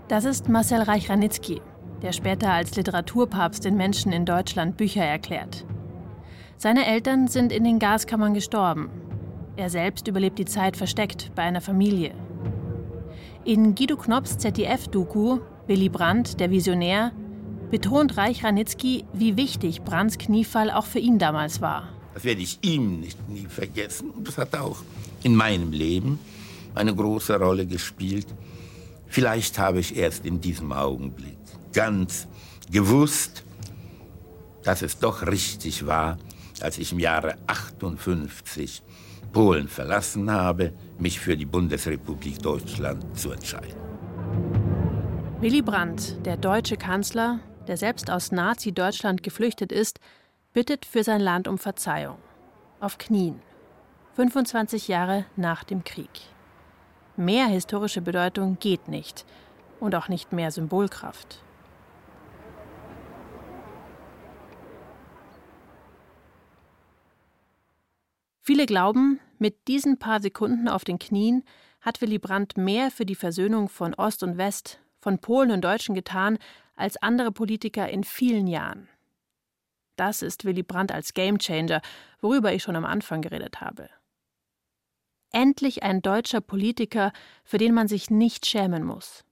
Das 0.09 0.25
ist 0.25 0.47
Marcel 0.47 0.83
Reich-Ranitzky, 0.83 1.59
der 2.03 2.13
später 2.13 2.51
als 2.51 2.75
Literaturpapst 2.75 3.65
den 3.65 3.77
Menschen 3.77 4.11
in 4.11 4.25
Deutschland 4.25 4.77
Bücher 4.77 5.03
erklärt. 5.03 5.65
Seine 6.59 6.87
Eltern 6.87 7.27
sind 7.27 7.51
in 7.51 7.63
den 7.63 7.77
Gaskammern 7.77 8.33
gestorben. 8.33 8.89
Er 9.57 9.69
selbst 9.69 10.07
überlebt 10.07 10.39
die 10.39 10.45
Zeit 10.45 10.75
versteckt 10.75 11.31
bei 11.35 11.43
einer 11.43 11.61
Familie. 11.61 12.15
In 13.45 13.75
Guido 13.75 13.95
Knopps 13.95 14.39
ZDF-Doku 14.39 15.39
Willy 15.67 15.89
Brandt, 15.89 16.39
der 16.39 16.49
Visionär, 16.49 17.11
betont 17.69 18.17
Reich 18.17 18.43
Ranitzky, 18.43 19.05
wie 19.13 19.37
wichtig 19.37 19.83
Brandts 19.83 20.17
Kniefall 20.17 20.71
auch 20.71 20.85
für 20.85 20.99
ihn 20.99 21.19
damals 21.19 21.61
war. 21.61 21.89
Das 22.15 22.23
werde 22.23 22.41
ich 22.41 22.57
ihm 22.63 23.01
nicht 23.01 23.29
nie 23.29 23.45
vergessen. 23.45 24.11
Das 24.23 24.39
hat 24.39 24.55
auch 24.55 24.77
in 25.21 25.35
meinem 25.35 25.71
Leben 25.71 26.17
eine 26.73 26.95
große 26.95 27.37
Rolle 27.37 27.67
gespielt. 27.67 28.25
Vielleicht 29.05 29.59
habe 29.59 29.79
ich 29.79 29.95
erst 29.95 30.25
in 30.25 30.41
diesem 30.41 30.71
Augenblick 30.71 31.37
ganz 31.71 32.27
gewusst, 32.71 33.43
dass 34.63 34.81
es 34.81 34.97
doch 34.97 35.27
richtig 35.27 35.85
war, 35.85 36.17
als 36.63 36.77
ich 36.77 36.91
im 36.91 36.99
Jahre 36.99 37.35
58 37.47 38.83
Polen 39.31 39.67
verlassen 39.67 40.31
habe, 40.31 40.73
mich 40.97 41.19
für 41.19 41.37
die 41.37 41.45
Bundesrepublik 41.45 42.39
Deutschland 42.39 43.17
zu 43.17 43.31
entscheiden. 43.31 43.75
Willy 45.39 45.61
Brandt, 45.61 46.25
der 46.25 46.37
deutsche 46.37 46.77
Kanzler, 46.77 47.39
der 47.67 47.77
selbst 47.77 48.09
aus 48.09 48.31
Nazi-Deutschland 48.31 49.21
geflüchtet 49.21 49.71
ist, 49.71 49.99
bittet 50.53 50.85
für 50.85 51.03
sein 51.03 51.21
Land 51.21 51.47
um 51.47 51.57
Verzeihung. 51.57 52.17
Auf 52.79 52.97
Knien. 52.97 53.39
25 54.15 54.87
Jahre 54.87 55.25
nach 55.35 55.63
dem 55.63 55.83
Krieg. 55.83 56.09
Mehr 57.17 57.45
historische 57.45 58.01
Bedeutung 58.01 58.57
geht 58.59 58.87
nicht 58.87 59.25
und 59.79 59.93
auch 59.93 60.07
nicht 60.07 60.33
mehr 60.33 60.49
Symbolkraft. 60.49 61.43
Viele 68.47 68.65
glauben, 68.65 69.19
mit 69.39 69.67
diesen 69.67 69.99
paar 69.99 70.21
Sekunden 70.21 70.69
auf 70.69 70.85
den 70.85 70.99
Knien 70.99 71.43
hat 71.81 71.99
Willy 71.99 72.17
Brandt 72.17 72.55
mehr 72.55 72.91
für 72.91 73.05
die 73.05 73.13
Versöhnung 73.13 73.67
von 73.67 73.93
Ost 73.93 74.23
und 74.23 74.37
West, 74.37 74.79
von 75.01 75.19
Polen 75.19 75.51
und 75.51 75.65
Deutschen 75.65 75.93
getan, 75.93 76.37
als 76.73 76.95
andere 76.95 77.33
Politiker 77.33 77.89
in 77.89 78.05
vielen 78.05 78.47
Jahren. 78.47 78.87
Das 79.97 80.21
ist 80.21 80.45
Willy 80.45 80.63
Brandt 80.63 80.93
als 80.93 81.13
Gamechanger, 81.13 81.81
worüber 82.21 82.53
ich 82.53 82.63
schon 82.63 82.77
am 82.77 82.85
Anfang 82.85 83.21
geredet 83.21 83.59
habe. 83.59 83.89
Endlich 85.33 85.83
ein 85.83 86.01
deutscher 86.01 86.39
Politiker, 86.39 87.11
für 87.43 87.57
den 87.57 87.73
man 87.73 87.89
sich 87.89 88.09
nicht 88.09 88.45
schämen 88.45 88.85
muss. 88.85 89.25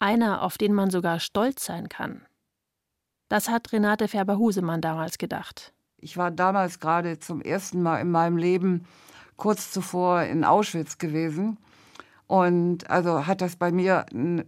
Einer, 0.00 0.42
auf 0.42 0.58
den 0.58 0.74
man 0.74 0.90
sogar 0.90 1.20
stolz 1.20 1.64
sein 1.64 1.88
kann. 1.88 2.26
Das 3.28 3.48
hat 3.48 3.72
Renate 3.72 4.08
Färber-Husemann 4.08 4.80
damals 4.80 5.18
gedacht. 5.18 5.72
Ich 5.98 6.16
war 6.16 6.30
damals 6.30 6.80
gerade 6.80 7.18
zum 7.18 7.40
ersten 7.40 7.82
Mal 7.82 8.00
in 8.00 8.10
meinem 8.10 8.36
Leben 8.36 8.86
kurz 9.36 9.70
zuvor 9.70 10.22
in 10.22 10.44
Auschwitz 10.44 10.98
gewesen. 10.98 11.58
Und 12.26 12.90
also 12.90 13.26
hat 13.26 13.40
das 13.40 13.56
bei 13.56 13.70
mir 13.70 14.06
eine 14.12 14.44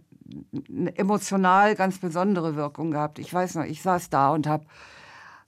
emotional 0.95 1.75
ganz 1.75 1.99
besondere 1.99 2.55
Wirkung 2.55 2.91
gehabt. 2.91 3.19
Ich 3.19 3.33
weiß 3.33 3.55
noch, 3.55 3.63
ich 3.63 3.81
saß 3.81 4.09
da 4.09 4.31
und 4.31 4.47
habe, 4.47 4.65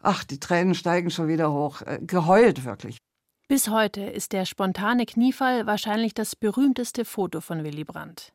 ach, 0.01 0.23
die 0.23 0.39
Tränen 0.39 0.75
steigen 0.75 1.11
schon 1.11 1.27
wieder 1.27 1.51
hoch, 1.51 1.81
äh, 1.81 1.99
geheult 2.01 2.65
wirklich. 2.65 2.97
Bis 3.47 3.67
heute 3.69 4.01
ist 4.01 4.31
der 4.31 4.45
spontane 4.45 5.05
Kniefall 5.05 5.65
wahrscheinlich 5.67 6.13
das 6.13 6.35
berühmteste 6.35 7.03
Foto 7.03 7.41
von 7.41 7.63
Willy 7.63 7.83
Brandt. 7.83 8.33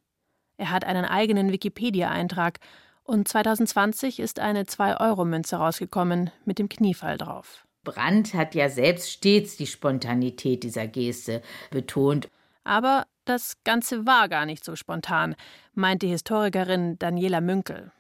Er 0.59 0.71
hat 0.71 0.85
einen 0.85 1.05
eigenen 1.05 1.53
Wikipedia-Eintrag 1.53 2.61
und 3.07 3.29
2020 3.29 4.21
ist 4.21 4.41
eine 4.41 4.65
2-Euro-Münze 4.65 5.57
rausgekommen 5.57 6.31
mit 6.45 6.59
dem 6.59 6.69
Kniefall 6.69 7.19
drauf. 7.19 7.67
Brandt 7.85 8.35
hat 8.35 8.55
ja 8.55 8.69
selbst 8.69 9.11
stets 9.11 9.57
die 9.57 9.67
Spontanität 9.67 10.65
dieser 10.65 10.89
Geste 10.89 11.41
betont. 11.71 12.29
Aber 12.65 13.07
das 13.25 13.57
Ganze 13.65 14.07
war 14.07 14.29
gar 14.29 14.45
nicht 14.45 14.65
so 14.65 14.75
spontan, 14.75 15.37
meint 15.75 16.03
die 16.03 16.09
Historikerin 16.09 16.99
Daniela 16.99 17.41
Münkel. 17.41 17.93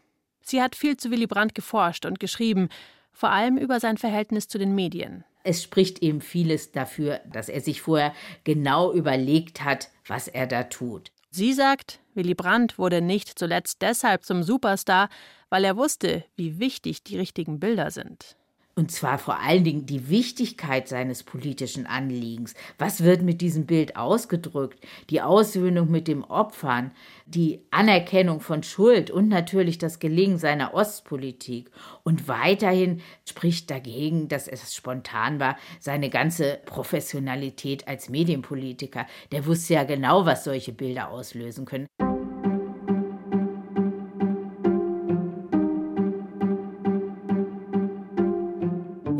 Sie 0.42 0.60
hat 0.60 0.74
viel 0.76 0.96
zu 0.96 1.10
Willy 1.10 1.26
Brandt 1.26 1.54
geforscht 1.54 2.04
und 2.04 2.20
geschrieben, 2.20 2.68
vor 3.12 3.30
allem 3.30 3.56
über 3.56 3.80
sein 3.80 3.96
Verhältnis 3.96 4.48
zu 4.48 4.58
den 4.58 4.74
Medien. 4.74 5.24
Es 5.42 5.62
spricht 5.62 6.02
eben 6.02 6.20
vieles 6.20 6.72
dafür, 6.72 7.20
dass 7.24 7.48
er 7.48 7.60
sich 7.60 7.80
vorher 7.80 8.12
genau 8.42 8.92
überlegt 8.92 9.62
hat, 9.62 9.90
was 10.06 10.26
er 10.26 10.48
da 10.48 10.64
tut. 10.64 11.12
Sie 11.36 11.52
sagt, 11.52 12.00
Willy 12.14 12.32
Brandt 12.34 12.78
wurde 12.78 13.02
nicht 13.02 13.38
zuletzt 13.38 13.82
deshalb 13.82 14.24
zum 14.24 14.42
Superstar, 14.42 15.10
weil 15.50 15.64
er 15.64 15.76
wusste, 15.76 16.24
wie 16.34 16.58
wichtig 16.58 17.04
die 17.04 17.18
richtigen 17.18 17.60
Bilder 17.60 17.90
sind. 17.90 18.38
Und 18.78 18.90
zwar 18.90 19.16
vor 19.16 19.40
allen 19.40 19.64
Dingen 19.64 19.86
die 19.86 20.10
Wichtigkeit 20.10 20.86
seines 20.86 21.22
politischen 21.22 21.86
Anliegens. 21.86 22.52
Was 22.76 23.02
wird 23.02 23.22
mit 23.22 23.40
diesem 23.40 23.64
Bild 23.64 23.96
ausgedrückt? 23.96 24.78
Die 25.08 25.22
Aussöhnung 25.22 25.90
mit 25.90 26.06
dem 26.06 26.22
Opfern, 26.22 26.90
die 27.24 27.62
Anerkennung 27.70 28.40
von 28.40 28.62
Schuld 28.62 29.10
und 29.10 29.28
natürlich 29.28 29.78
das 29.78 29.98
Gelingen 29.98 30.36
seiner 30.36 30.74
Ostpolitik. 30.74 31.70
Und 32.02 32.28
weiterhin 32.28 33.00
spricht 33.26 33.70
dagegen, 33.70 34.28
dass 34.28 34.46
es 34.46 34.74
spontan 34.74 35.40
war, 35.40 35.56
seine 35.80 36.10
ganze 36.10 36.60
Professionalität 36.66 37.88
als 37.88 38.10
Medienpolitiker. 38.10 39.06
Der 39.32 39.46
wusste 39.46 39.72
ja 39.72 39.84
genau, 39.84 40.26
was 40.26 40.44
solche 40.44 40.74
Bilder 40.74 41.08
auslösen 41.08 41.64
können. 41.64 41.86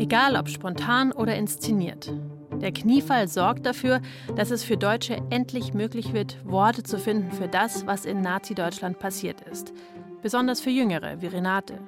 Egal 0.07 0.37
ob 0.37 0.47
spontan 0.47 1.11
oder 1.11 1.35
inszeniert. 1.35 2.13
Der 2.61 2.71
Kniefall 2.71 3.27
sorgt 3.27 3.65
dafür, 3.65 3.99
dass 4.37 4.51
es 4.51 4.63
für 4.63 4.77
Deutsche 4.77 5.21
endlich 5.31 5.73
möglich 5.73 6.13
wird, 6.13 6.37
Worte 6.45 6.81
zu 6.81 6.97
finden 6.97 7.33
für 7.33 7.49
das, 7.49 7.85
was 7.87 8.05
in 8.05 8.21
Nazi-Deutschland 8.21 8.99
passiert 8.99 9.41
ist. 9.41 9.73
Besonders 10.21 10.61
für 10.61 10.69
Jüngere 10.69 11.21
wie 11.21 11.27
Renate. 11.27 11.79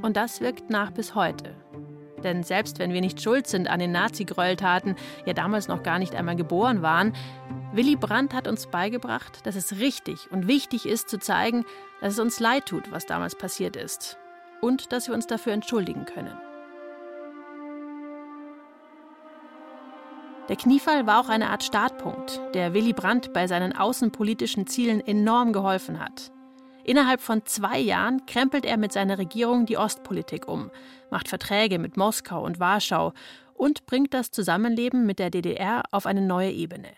Und 0.00 0.16
das 0.16 0.40
wirkt 0.40 0.70
nach 0.70 0.90
bis 0.90 1.14
heute. 1.14 1.54
Denn 2.22 2.44
selbst 2.44 2.78
wenn 2.78 2.94
wir 2.94 3.02
nicht 3.02 3.20
schuld 3.20 3.46
sind 3.46 3.68
an 3.68 3.78
den 3.78 3.92
Nazi-Gräueltaten, 3.92 4.96
ja 5.26 5.34
damals 5.34 5.68
noch 5.68 5.82
gar 5.82 5.98
nicht 5.98 6.14
einmal 6.14 6.36
geboren 6.36 6.80
waren, 6.80 7.12
Willy 7.74 7.96
Brandt 7.96 8.32
hat 8.32 8.48
uns 8.48 8.68
beigebracht, 8.68 9.44
dass 9.44 9.54
es 9.54 9.80
richtig 9.80 10.32
und 10.32 10.48
wichtig 10.48 10.86
ist 10.86 11.10
zu 11.10 11.18
zeigen, 11.18 11.66
dass 12.00 12.14
es 12.14 12.18
uns 12.20 12.40
leid 12.40 12.64
tut, 12.64 12.90
was 12.90 13.04
damals 13.04 13.34
passiert 13.34 13.76
ist. 13.76 14.16
Und 14.62 14.92
dass 14.92 15.08
wir 15.08 15.14
uns 15.14 15.26
dafür 15.26 15.52
entschuldigen 15.52 16.06
können. 16.06 16.32
Der 20.48 20.56
Kniefall 20.56 21.06
war 21.06 21.20
auch 21.20 21.30
eine 21.30 21.48
Art 21.48 21.64
Startpunkt, 21.64 22.38
der 22.52 22.74
Willy 22.74 22.92
Brandt 22.92 23.32
bei 23.32 23.46
seinen 23.46 23.74
außenpolitischen 23.74 24.66
Zielen 24.66 25.00
enorm 25.00 25.54
geholfen 25.54 25.98
hat. 25.98 26.30
Innerhalb 26.84 27.22
von 27.22 27.46
zwei 27.46 27.78
Jahren 27.78 28.26
krempelt 28.26 28.66
er 28.66 28.76
mit 28.76 28.92
seiner 28.92 29.16
Regierung 29.16 29.64
die 29.64 29.78
Ostpolitik 29.78 30.46
um, 30.46 30.70
macht 31.10 31.28
Verträge 31.28 31.78
mit 31.78 31.96
Moskau 31.96 32.44
und 32.44 32.60
Warschau 32.60 33.14
und 33.54 33.86
bringt 33.86 34.12
das 34.12 34.30
Zusammenleben 34.32 35.06
mit 35.06 35.18
der 35.18 35.30
DDR 35.30 35.82
auf 35.90 36.04
eine 36.04 36.20
neue 36.20 36.50
Ebene. 36.50 36.90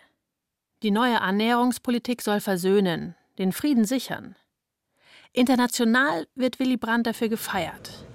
Die 0.83 0.91
neue 0.91 1.21
Annäherungspolitik 1.21 2.21
soll 2.21 2.41
versöhnen, 2.41 3.15
den 3.37 3.53
Frieden 3.53 3.85
sichern. 3.85 4.35
International 5.31 6.27
wird 6.35 6.59
Willy 6.59 6.75
Brandt 6.75 7.07
dafür 7.07 7.29
gefeiert. 7.29 8.05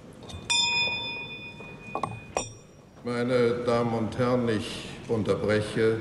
Meine 3.03 3.63
Damen 3.65 3.93
und 3.95 4.17
Herren, 4.17 4.47
ich 4.47 4.92
unterbreche 5.07 5.97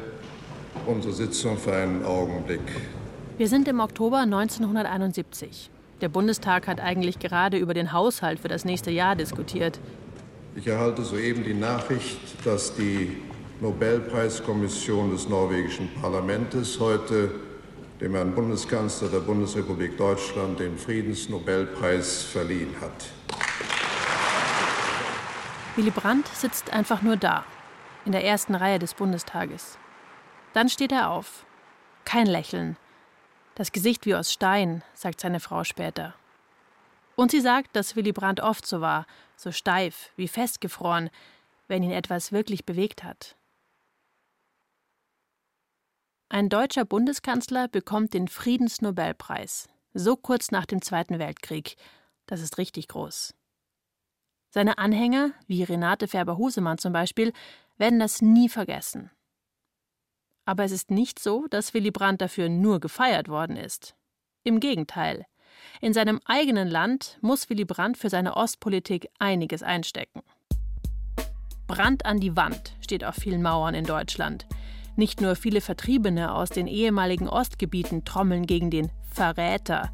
unsere 0.87 1.13
Sitzung 1.13 1.59
für 1.59 1.75
einen 1.75 2.05
Augenblick. 2.05 2.61
Wir 3.39 3.49
sind 3.49 3.69
im 3.69 3.81
Oktober 3.81 4.19
1971. 4.19 5.71
Der 6.01 6.09
Bundestag 6.09 6.67
hat 6.67 6.81
eigentlich 6.81 7.19
gerade 7.19 7.57
über 7.57 7.75
den 7.75 7.93
Haushalt 7.93 8.41
für 8.41 8.49
das 8.49 8.65
nächste 8.65 8.91
Jahr 8.91 9.17
diskutiert. 9.17 9.79
Ich 10.57 10.67
erhalte 10.67 11.03
soeben 11.03 11.45
die 11.45 11.55
Nachricht, 11.55 12.19
dass 12.45 12.75
die 12.75 13.17
Nobelpreiskommission 13.61 15.13
des 15.13 15.29
norwegischen 15.29 15.89
Parlaments 16.01 16.79
heute 16.81 17.31
dem 18.01 18.15
Herrn 18.15 18.35
Bundeskanzler 18.35 19.09
der 19.09 19.21
Bundesrepublik 19.21 19.97
Deutschland 19.97 20.59
den 20.59 20.77
Friedensnobelpreis 20.77 22.23
verliehen 22.25 22.75
hat. 22.81 22.91
Willy 25.77 25.91
Brandt 25.91 26.27
sitzt 26.35 26.73
einfach 26.73 27.03
nur 27.03 27.17
da 27.17 27.45
in 28.05 28.13
der 28.13 28.25
ersten 28.25 28.55
Reihe 28.55 28.79
des 28.79 28.95
Bundestages. 28.95 29.79
Dann 30.53 30.69
steht 30.69 30.93
er 30.93 31.11
auf. 31.11 31.47
Kein 32.05 32.27
Lächeln. 32.27 32.77
Das 33.55 33.73
Gesicht 33.73 34.07
wie 34.07 34.15
aus 34.15 34.33
Stein, 34.33 34.83
sagt 34.95 35.21
seine 35.21 35.41
Frau 35.41 35.65
später. 35.65 36.15
Und 37.17 37.31
sie 37.31 37.41
sagt, 37.41 37.77
dass 37.77 37.97
Willy 37.97 38.13
Brandt 38.13 38.41
oft 38.41 38.67
so 38.67 38.81
war, 38.81 39.07
so 39.37 39.53
steif, 39.53 40.11
wie 40.17 40.29
festgefroren, 40.29 41.11
wenn 41.69 41.83
ihn 41.83 41.91
etwas 41.91 42.33
wirklich 42.33 42.65
bewegt 42.65 43.05
hat. 43.05 43.37
Ein 46.29 46.49
deutscher 46.49 46.87
Bundeskanzler 46.87 47.69
bekommt 47.69 48.15
den 48.15 48.27
Friedensnobelpreis, 48.27 49.69
so 49.93 50.17
kurz 50.17 50.51
nach 50.51 50.65
dem 50.65 50.81
Zweiten 50.81 51.19
Weltkrieg. 51.19 51.77
Das 52.27 52.41
ist 52.41 52.57
richtig 52.57 52.89
groß. 52.89 53.35
Seine 54.49 54.79
Anhänger, 54.79 55.33
wie 55.47 55.63
Renate 55.63 56.09
Färber-Husemann 56.09 56.79
zum 56.79 56.93
Beispiel, 56.93 57.33
werden 57.79 57.99
das 57.99 58.23
nie 58.23 58.49
vergessen. 58.49 59.11
Aber 60.45 60.65
es 60.65 60.73
ist 60.73 60.91
nicht 60.91 61.19
so, 61.19 61.47
dass 61.49 61.75
Willy 61.75 61.91
Brandt 61.91 62.21
dafür 62.21 62.49
nur 62.49 62.81
gefeiert 62.81 63.29
worden 63.29 63.57
ist. 63.57 63.95
Im 64.45 64.61
Gegenteil. 64.61 65.25
In 65.81 65.93
seinem 65.93 66.21
eigenen 66.25 66.69
Land 66.69 67.19
muss 67.21 67.49
Willy 67.49 67.65
Brandt 67.65 67.97
für 67.97 68.11
seine 68.11 68.37
Ostpolitik 68.37 69.09
einiges 69.19 69.63
einstecken. 69.63 70.23
Brand 71.67 72.05
an 72.05 72.21
die 72.21 72.37
Wand 72.37 72.75
steht 72.81 73.05
auf 73.05 73.15
vielen 73.15 73.43
Mauern 73.43 73.75
in 73.75 73.85
Deutschland. 73.85 74.47
Nicht 74.97 75.21
nur 75.21 75.37
viele 75.37 75.61
Vertriebene 75.61 76.35
aus 76.35 76.51
den 76.51 76.67
ehemaligen 76.67 77.29
Ostgebieten 77.29 78.05
trommeln 78.05 78.47
gegen 78.47 78.71
den 78.71 78.91
Verräter, 79.11 79.91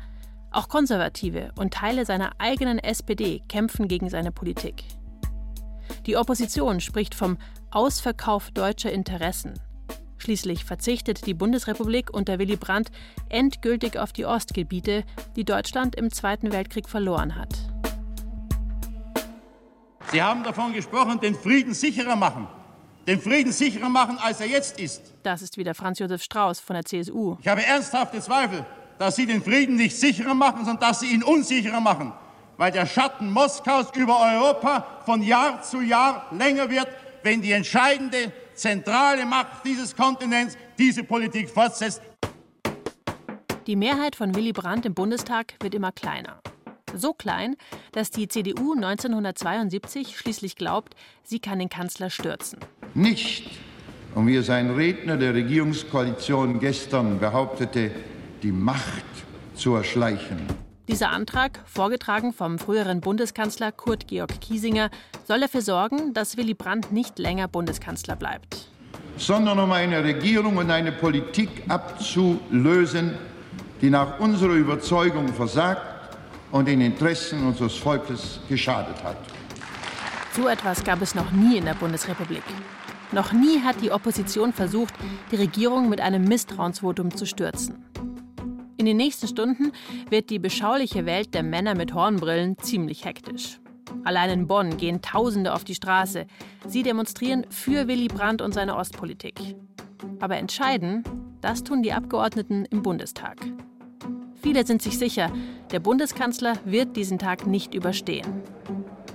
auch 0.51 0.69
Konservative 0.69 1.53
und 1.57 1.75
Teile 1.75 2.05
seiner 2.05 2.33
eigenen 2.39 2.79
SPD 2.79 3.43
kämpfen 3.49 3.87
gegen 3.87 4.09
seine 4.09 4.33
Politik. 4.33 4.85
Die 6.07 6.17
Opposition 6.17 6.81
spricht 6.81 7.15
vom 7.15 7.39
Ausverkauf 7.71 8.51
deutscher 8.51 8.93
Interessen. 8.93 9.55
Schließlich 10.19 10.65
verzichtet 10.65 11.27
die 11.27 11.35
Bundesrepublik 11.35 12.13
unter 12.13 12.39
Willy 12.39 12.57
Brandt 12.57 12.91
endgültig 13.29 13.99
auf 13.99 14.13
die 14.13 14.27
Ostgebiete, 14.27 15.05
die 15.37 15.45
Deutschland 15.45 15.95
im 15.95 16.11
Zweiten 16.11 16.53
Weltkrieg 16.53 16.89
verloren 16.89 17.37
hat. 17.37 17.55
Sie 20.11 20.23
haben 20.23 20.43
davon 20.43 20.73
gesprochen, 20.73 21.21
den 21.21 21.35
Frieden 21.35 21.75
sicherer 21.75 22.17
machen 22.17 22.49
den 23.09 23.21
Frieden 23.23 23.53
sicherer 23.53 23.89
machen, 23.89 24.19
als 24.19 24.41
er 24.41 24.49
jetzt 24.49 24.79
ist. 24.79 25.15
Das 25.23 25.41
ist 25.41 25.57
wieder 25.57 25.75
Franz 25.75 25.99
Josef 25.99 26.23
Strauß 26.23 26.61
von 26.61 26.75
der 26.75 26.85
CSU. 26.85 27.37
Ich 27.41 27.49
habe 27.49 27.65
ernsthafte 27.65 28.21
Zweifel, 28.21 28.67
dass 28.99 29.17
Sie 29.17 29.25
den 29.25 29.43
Frieden 29.43 29.77
nicht 29.77 29.97
sicherer 29.97 30.35
machen, 30.35 30.67
sondern 30.67 30.91
dass 30.91 31.01
Sie 31.01 31.07
ihn 31.07 31.23
unsicherer 31.23 31.81
machen, 31.81 32.13
weil 32.59 32.71
der 32.71 32.85
Schatten 32.85 33.33
Moskaus 33.33 33.87
über 33.97 34.21
Europa 34.21 34.87
von 35.07 35.23
Jahr 35.23 35.63
zu 35.63 35.81
Jahr 35.81 36.27
länger 36.33 36.69
wird, 36.69 36.87
wenn 37.23 37.43
die 37.43 37.53
entscheidende 37.53 38.33
zentrale 38.55 39.25
Macht 39.27 39.65
dieses 39.65 39.95
Kontinents 39.95 40.57
diese 40.79 41.05
Politik 41.05 41.49
fortsetzt. 41.49 42.03
Die 43.67 43.77
Mehrheit 43.77 44.17
von 44.17 44.35
Willy 44.35 44.53
Brandt 44.53 44.87
im 44.87 44.95
Bundestag 44.95 45.55
wird 45.61 45.75
immer 45.75 45.93
kleiner. 45.93 46.41
So 46.95 47.13
klein, 47.13 47.57
dass 47.93 48.11
die 48.11 48.29
CDU 48.29 48.73
1972 48.73 50.17
schließlich 50.17 50.57
glaubt, 50.57 50.95
sie 51.23 51.39
kann 51.39 51.59
den 51.59 51.69
Kanzler 51.69 52.09
stürzen. 52.09 52.59
Nicht, 52.95 53.51
und 54.15 54.27
wie 54.27 54.37
es 54.37 54.49
ein 54.49 54.71
Redner 54.71 55.17
der 55.17 55.35
Regierungskoalition 55.35 56.61
gestern 56.61 57.21
behauptete, 57.21 57.91
die 58.43 58.53
Macht 58.53 59.05
zu 59.55 59.75
erschleichen. 59.75 60.68
Dieser 60.89 61.11
Antrag, 61.11 61.61
vorgetragen 61.67 62.33
vom 62.33 62.59
früheren 62.59 63.03
Bundeskanzler 63.03 63.73
Kurt 63.73 64.09
Georg 64.09 64.41
Kiesinger, 64.41 64.89
soll 65.27 65.41
dafür 65.41 65.61
sorgen, 65.61 66.15
dass 66.15 66.39
Willy 66.39 66.55
Brandt 66.55 66.93
nicht 66.93 67.19
länger 67.19 67.47
Bundeskanzler 67.47 68.17
bleibt. 68.17 68.71
Sondern 69.19 69.59
um 69.59 69.71
eine 69.71 70.03
Regierung 70.03 70.57
und 70.57 70.71
eine 70.71 70.91
Politik 70.91 71.51
abzulösen, 71.69 73.19
die 73.83 73.91
nach 73.91 74.19
unserer 74.19 74.55
Überzeugung 74.55 75.29
versagt 75.29 76.17
und 76.53 76.67
den 76.67 76.81
Interessen 76.81 77.47
unseres 77.47 77.75
Volkes 77.75 78.41
geschadet 78.49 78.97
hat. 79.05 79.19
So 80.33 80.49
etwas 80.49 80.85
gab 80.85 81.03
es 81.03 81.15
noch 81.15 81.31
nie 81.33 81.59
in 81.59 81.67
der 81.67 81.75
Bundesrepublik. 81.75 82.45
Noch 83.13 83.35
nie 83.35 83.61
hat 83.63 83.83
die 83.83 83.93
Opposition 83.93 84.55
versucht, 84.55 84.95
die 85.31 85.37
Regierung 85.37 85.91
mit 85.91 86.01
einem 86.01 86.25
Misstrauensvotum 86.25 87.15
zu 87.15 87.27
stürzen. 87.27 87.85
In 88.89 88.97
den 88.97 89.05
nächsten 89.05 89.29
Stunden 89.29 89.73
wird 90.09 90.31
die 90.31 90.39
beschauliche 90.39 91.05
Welt 91.05 91.35
der 91.35 91.43
Männer 91.43 91.75
mit 91.75 91.93
Hornbrillen 91.93 92.57
ziemlich 92.57 93.05
hektisch. 93.05 93.61
Allein 94.03 94.31
in 94.31 94.47
Bonn 94.47 94.79
gehen 94.79 95.03
Tausende 95.03 95.53
auf 95.53 95.63
die 95.63 95.75
Straße. 95.75 96.25
Sie 96.67 96.83
demonstrieren 96.83 97.45
für 97.51 97.87
Willy 97.87 98.09
Brandt 98.09 98.41
und 98.41 98.55
seine 98.55 98.77
Ostpolitik. 98.77 99.57
Aber 100.21 100.39
entscheiden, 100.39 101.05
das 101.43 101.65
tun 101.65 101.83
die 101.83 101.93
Abgeordneten 101.93 102.65
im 102.65 102.83
Bundestag. 102.83 103.37
Viele 104.41 104.65
sind 104.65 104.81
sich 104.81 104.99
sicher, 104.99 105.31
der 105.71 105.81
Bundeskanzler 105.81 106.55
wird 106.65 106.97
diesen 106.97 107.19
Tag 107.19 107.47
nicht 107.47 107.75
überstehen. 107.75 108.41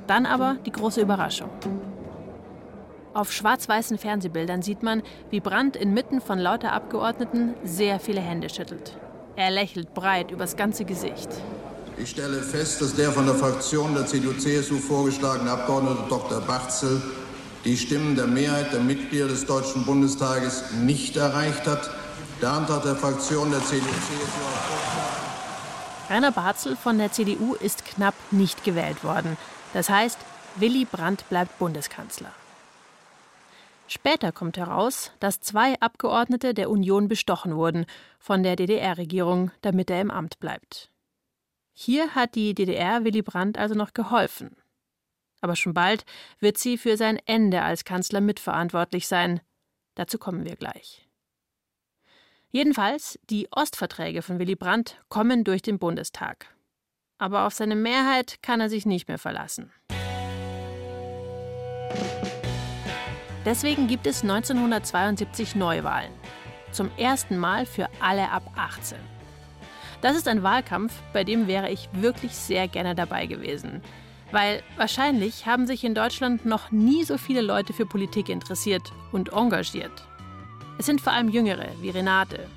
Dann 0.06 0.28
aber 0.28 0.58
die 0.68 0.72
große 0.72 1.02
Überraschung. 1.02 1.50
Auf 3.16 3.32
schwarz-weißen 3.32 3.98
Fernsehbildern 3.98 4.62
sieht 4.62 4.84
man, 4.84 5.02
wie 5.32 5.40
Brandt 5.40 5.76
inmitten 5.76 6.22
von 6.22 6.38
lauter 6.38 6.74
Abgeordneten 6.74 7.56
sehr 7.64 8.00
viele 8.00 8.22
Hände 8.22 8.50
schüttelt. 8.50 9.00
Er 9.36 9.52
lächelt 9.52 9.94
breit 9.94 10.32
übers 10.32 10.56
ganze 10.56 10.86
Gesicht. 10.86 11.30
Ich 11.98 12.12
stelle 12.12 12.42
fest, 12.42 12.82
dass 12.82 12.96
der 12.96 13.12
von 13.12 13.26
der 13.26 13.36
Fraktion 13.36 13.94
der 13.94 14.06
CDU-CSU 14.06 14.78
vorgeschlagene 14.78 15.52
Abgeordnete 15.52 16.04
Dr. 16.10 16.42
Barzel 16.42 17.02
die 17.66 17.78
Stimmen 17.78 18.16
der 18.16 18.28
Mehrheit 18.28 18.74
der 18.74 18.82
Mitglieder 18.82 19.28
des 19.28 19.46
Deutschen 19.46 19.86
Bundestages 19.86 20.72
nicht 20.82 21.16
erreicht 21.16 21.66
hat. 21.66 21.90
Der 22.42 22.52
Antrag 22.52 22.84
der 22.84 22.96
Fraktion 22.96 23.52
der 23.52 23.62
CDU-CSU 23.62 24.44
Rainer 26.10 26.32
Barzel 26.32 26.76
von 26.76 26.98
der 26.98 27.12
CDU 27.12 27.56
ist 27.56 27.86
knapp 27.86 28.16
nicht 28.32 28.64
gewählt 28.64 29.04
worden. 29.04 29.38
Das 29.74 29.90
heißt, 29.90 30.18
Willy 30.58 30.86
Brandt 30.86 31.28
bleibt 31.30 31.58
Bundeskanzler. 31.58 32.32
Später 33.94 34.32
kommt 34.32 34.58
heraus, 34.58 35.12
dass 35.20 35.40
zwei 35.40 35.80
Abgeordnete 35.80 36.56
der 36.56 36.72
Union 36.72 37.08
bestochen 37.08 37.56
wurden 37.56 37.86
von 38.18 38.42
der 38.42 38.56
DDR-Regierung, 38.56 39.52
damit 39.62 39.92
er 39.92 40.02
im 40.02 40.10
Amt 40.10 40.40
bleibt. 40.40 40.90
Hier 41.74 42.16
hat 42.16 42.34
die 42.34 42.56
DDR 42.56 43.04
Willy 43.04 43.22
Brandt 43.22 43.60
also 43.60 43.76
noch 43.76 43.94
geholfen. 43.94 44.58
Aber 45.42 45.56
schon 45.56 45.76
bald 45.76 46.06
wird 46.40 46.58
sie 46.58 46.80
für 46.80 46.98
sein 46.98 47.20
Ende 47.28 47.62
als 47.62 47.86
Kanzler 47.86 48.20
mitverantwortlich 48.20 49.08
sein. 49.08 49.42
Dazu 49.94 50.18
kommen 50.18 50.44
wir 50.44 50.56
gleich. 50.56 51.08
Jedenfalls, 52.50 53.20
die 53.30 53.48
Ostverträge 53.52 54.24
von 54.24 54.40
Willy 54.40 54.56
Brandt 54.56 55.04
kommen 55.08 55.44
durch 55.44 55.62
den 55.62 55.78
Bundestag. 55.78 56.48
Aber 57.20 57.46
auf 57.46 57.54
seine 57.54 57.76
Mehrheit 57.76 58.42
kann 58.42 58.60
er 58.60 58.72
sich 58.72 58.88
nicht 58.88 59.08
mehr 59.08 59.20
verlassen. 59.20 59.72
Deswegen 63.46 63.88
gibt 63.88 64.08
es 64.08 64.22
1972 64.24 65.56
Neuwahlen. 65.56 66.12
Zum 66.72 66.90
ersten 66.98 67.38
Mal 67.38 67.66
für 67.66 67.90
alle 68.00 68.30
ab 68.32 68.44
18. 68.56 68.98
Das 70.02 70.16
ist 70.16 70.28
ein 70.28 70.44
Wahlkampf, 70.44 70.94
bei 71.14 71.24
dem 71.24 71.48
wäre 71.48 71.70
ich 71.70 71.90
wirklich 71.94 72.36
sehr 72.36 72.68
gerne 72.68 72.96
dabei 72.96 73.26
gewesen. 73.26 73.82
Weil 74.32 74.64
wahrscheinlich 74.78 75.46
haben 75.46 75.68
sich 75.68 75.84
in 75.84 75.94
Deutschland 75.94 76.46
noch 76.46 76.72
nie 76.72 77.04
so 77.04 77.18
viele 77.18 77.42
Leute 77.42 77.74
für 77.74 77.86
Politik 77.86 78.30
interessiert 78.30 78.92
und 79.12 79.32
engagiert. 79.32 80.08
Es 80.78 80.88
sind 80.88 81.02
vor 81.02 81.14
allem 81.14 81.30
Jüngere, 81.30 81.68
wie 81.82 81.90
Renate. 81.90 82.48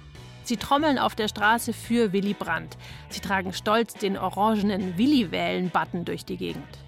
Sie 0.43 0.57
trommeln 0.57 0.99
auf 0.99 1.15
der 1.15 1.29
Straße 1.29 1.73
für 1.73 2.13
Willy 2.13 2.33
Brandt. 2.33 2.77
Sie 3.09 3.21
tragen 3.21 3.53
stolz 3.53 3.95
den 3.95 4.17
orangenen 4.17 4.97
Willi-Wählen-Button 4.97 6.05
durch 6.05 6.25
die 6.25 6.37
Gegend. 6.37 6.86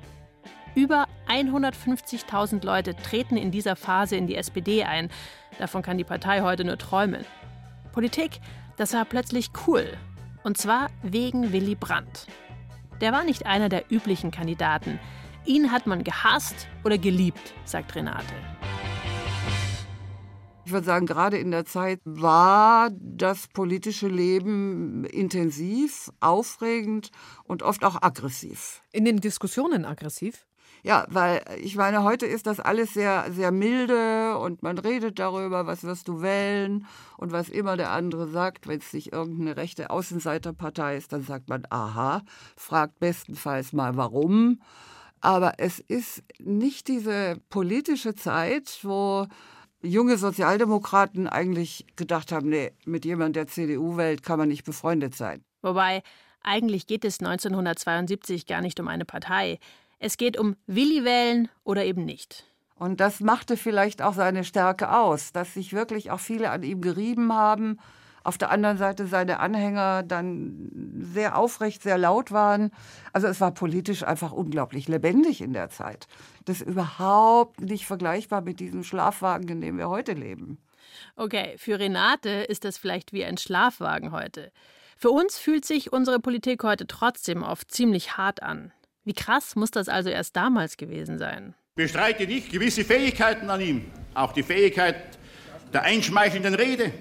Über 0.79 1.09
150.000 1.27 2.64
Leute 2.64 2.95
treten 2.95 3.37
in 3.37 3.51
dieser 3.51 3.75
Phase 3.75 4.14
in 4.14 4.29
die 4.29 4.37
SPD 4.37 4.85
ein. 4.85 5.11
Davon 5.59 5.83
kann 5.83 5.99
die 5.99 6.05
Partei 6.05 6.43
heute 6.43 6.62
nur 6.62 6.79
träumen. 6.79 7.25
Politik, 7.91 8.38
das 8.77 8.93
war 8.93 9.05
plötzlich 9.05 9.51
cool. 9.67 9.99
Und 10.45 10.57
zwar 10.57 10.87
wegen 11.03 11.53
Willy 11.53 11.75
Brandt. 11.75 12.29
Der 13.01 13.11
war 13.11 13.25
nicht 13.25 13.45
einer 13.45 13.69
der 13.69 13.91
üblichen 13.91 14.31
Kandidaten. 14.31 15.01
Ihn 15.45 15.73
hat 15.73 15.88
man 15.88 16.05
gehasst 16.05 16.69
oder 16.85 16.97
geliebt, 16.97 17.55
sagt 17.64 17.97
Renate. 17.97 18.35
Ich 20.64 20.71
würde 20.71 20.87
sagen, 20.87 21.07
gerade 21.07 21.38
in 21.38 21.51
der 21.51 21.64
Zeit 21.64 21.99
war 22.05 22.91
das 22.93 23.49
politische 23.49 24.07
Leben 24.07 25.05
intensiv, 25.07 26.12
aufregend 26.21 27.11
und 27.43 27.64
oft 27.64 27.83
auch 27.85 28.01
aggressiv. 28.01 28.81
In 28.93 29.05
den 29.05 29.17
Diskussionen 29.17 29.85
aggressiv? 29.85 30.47
Ja, 30.83 31.07
weil 31.09 31.43
ich 31.61 31.77
meine, 31.77 32.05
heute 32.05 32.27
ist 32.27 32.47
das 32.47 32.61
alles 32.61 32.95
sehr, 32.95 33.27
sehr 33.33 33.51
milde 33.51 34.38
und 34.38 34.62
man 34.62 34.79
redet 34.79 35.19
darüber, 35.19 35.67
was 35.67 35.83
wirst 35.85 36.09
du 36.09 36.23
wählen 36.23 36.87
und 37.17 37.33
was 37.33 37.49
immer 37.49 37.77
der 37.77 37.91
andere 37.91 38.29
sagt. 38.29 38.69
Wenn 38.69 38.79
es 38.79 38.93
nicht 38.93 39.12
irgendeine 39.12 39.57
rechte 39.57 39.91
Außenseiterpartei 39.91 40.97
ist, 40.97 41.12
dann 41.12 41.23
sagt 41.23 41.49
man, 41.49 41.64
aha, 41.71 42.23
fragt 42.57 43.01
bestenfalls 43.01 43.73
mal 43.73 43.97
warum. 43.97 44.61
Aber 45.21 45.55
es 45.59 45.81
ist 45.81 46.23
nicht 46.38 46.87
diese 46.88 47.41
politische 47.51 48.14
Zeit, 48.14 48.79
wo 48.83 49.27
junge 49.83 50.17
Sozialdemokraten 50.17 51.27
eigentlich 51.27 51.87
gedacht 51.97 52.33
haben, 52.33 52.49
nee, 52.49 52.73
mit 52.85 53.05
jemandem 53.05 53.45
der 53.45 53.47
CDU 53.47 53.97
wählt, 53.97 54.23
kann 54.23 54.38
man 54.38 54.49
nicht 54.49 54.64
befreundet 54.64 55.14
sein. 55.14 55.45
Wobei, 55.62 56.03
eigentlich 56.43 56.87
geht 56.87 57.05
es 57.05 57.21
1972 57.21 58.47
gar 58.47 58.61
nicht 58.61 58.79
um 58.81 58.88
eine 58.88 59.05
Partei. 59.05 59.59
Es 59.99 60.17
geht 60.17 60.39
um 60.39 60.57
Willi 60.67 61.05
wählen 61.05 61.49
oder 61.65 61.85
eben 61.85 62.05
nicht. 62.05 62.45
Und 62.77 63.01
das 63.01 63.21
machte 63.21 63.57
vielleicht 63.57 64.03
auch 64.03 64.15
seine 64.15 64.45
Stärke 64.45 64.97
aus, 64.97 65.33
dass 65.33 65.55
sich 65.55 65.73
wirklich 65.73 66.11
auch 66.11 66.21
viele 66.21 66.51
an 66.51 66.63
ihm 66.63 66.81
gerieben 66.81 67.33
haben. 67.33 67.79
Auf 68.23 68.39
der 68.39 68.51
anderen 68.51 68.79
Seite 68.79 69.07
seine 69.07 69.41
Anhänger 69.41 70.03
dann 70.03 70.71
sehr 71.01 71.37
aufrecht, 71.37 71.83
sehr 71.83 71.99
laut 71.99 72.31
waren. 72.31 72.71
Also 73.13 73.27
es 73.27 73.41
war 73.41 73.53
politisch 73.53 74.05
einfach 74.05 74.33
unglaublich 74.33 74.87
lebendig 74.87 75.41
in 75.41 75.53
der 75.53 75.71
Zeit. 75.71 76.07
Das 76.45 76.61
ist 76.61 76.69
überhaupt 76.69 77.61
nicht 77.61 77.87
vergleichbar 77.87 78.43
mit 78.43 78.61
diesem 78.61 78.85
Schlafwagen, 78.85 79.49
in 79.49 79.61
dem 79.61 79.79
wir 79.79 79.89
heute 79.89 80.13
leben. 80.13 80.59
Okay, 81.17 81.55
für 81.59 81.79
Renate 81.79 82.31
ist 82.31 82.65
das 82.65 82.79
vielleicht 82.79 83.13
wie 83.13 83.25
ein 83.25 83.39
Schlafwagen 83.39 84.13
heute. 84.13 84.53
Für 84.97 85.11
uns 85.11 85.39
fühlt 85.39 85.65
sich 85.65 85.93
unsere 85.93 86.21
Politik 86.21 86.65
heute 86.65 86.87
trotzdem 86.87 87.43
oft 87.43 87.71
ziemlich 87.71 88.17
hart 88.17 88.43
an. 88.43 88.73
Wie 89.09 89.14
krass 89.14 89.57
muss 89.57 89.71
das 89.71 89.88
also 89.88 90.11
erst 90.11 90.37
damals 90.37 90.77
gewesen 90.77 91.16
sein? 91.16 91.55
bestreite 91.75 92.27
nicht 92.27 92.53
gewisse 92.53 92.85
Fähigkeiten 92.85 93.49
an 93.49 93.62
ihm. 93.62 93.90
Auch 94.12 94.33
die 94.33 94.42
Fähigkeit 94.42 94.97
der 95.73 95.85
einschmeichelnden 95.85 96.55
Rede. 96.55 96.92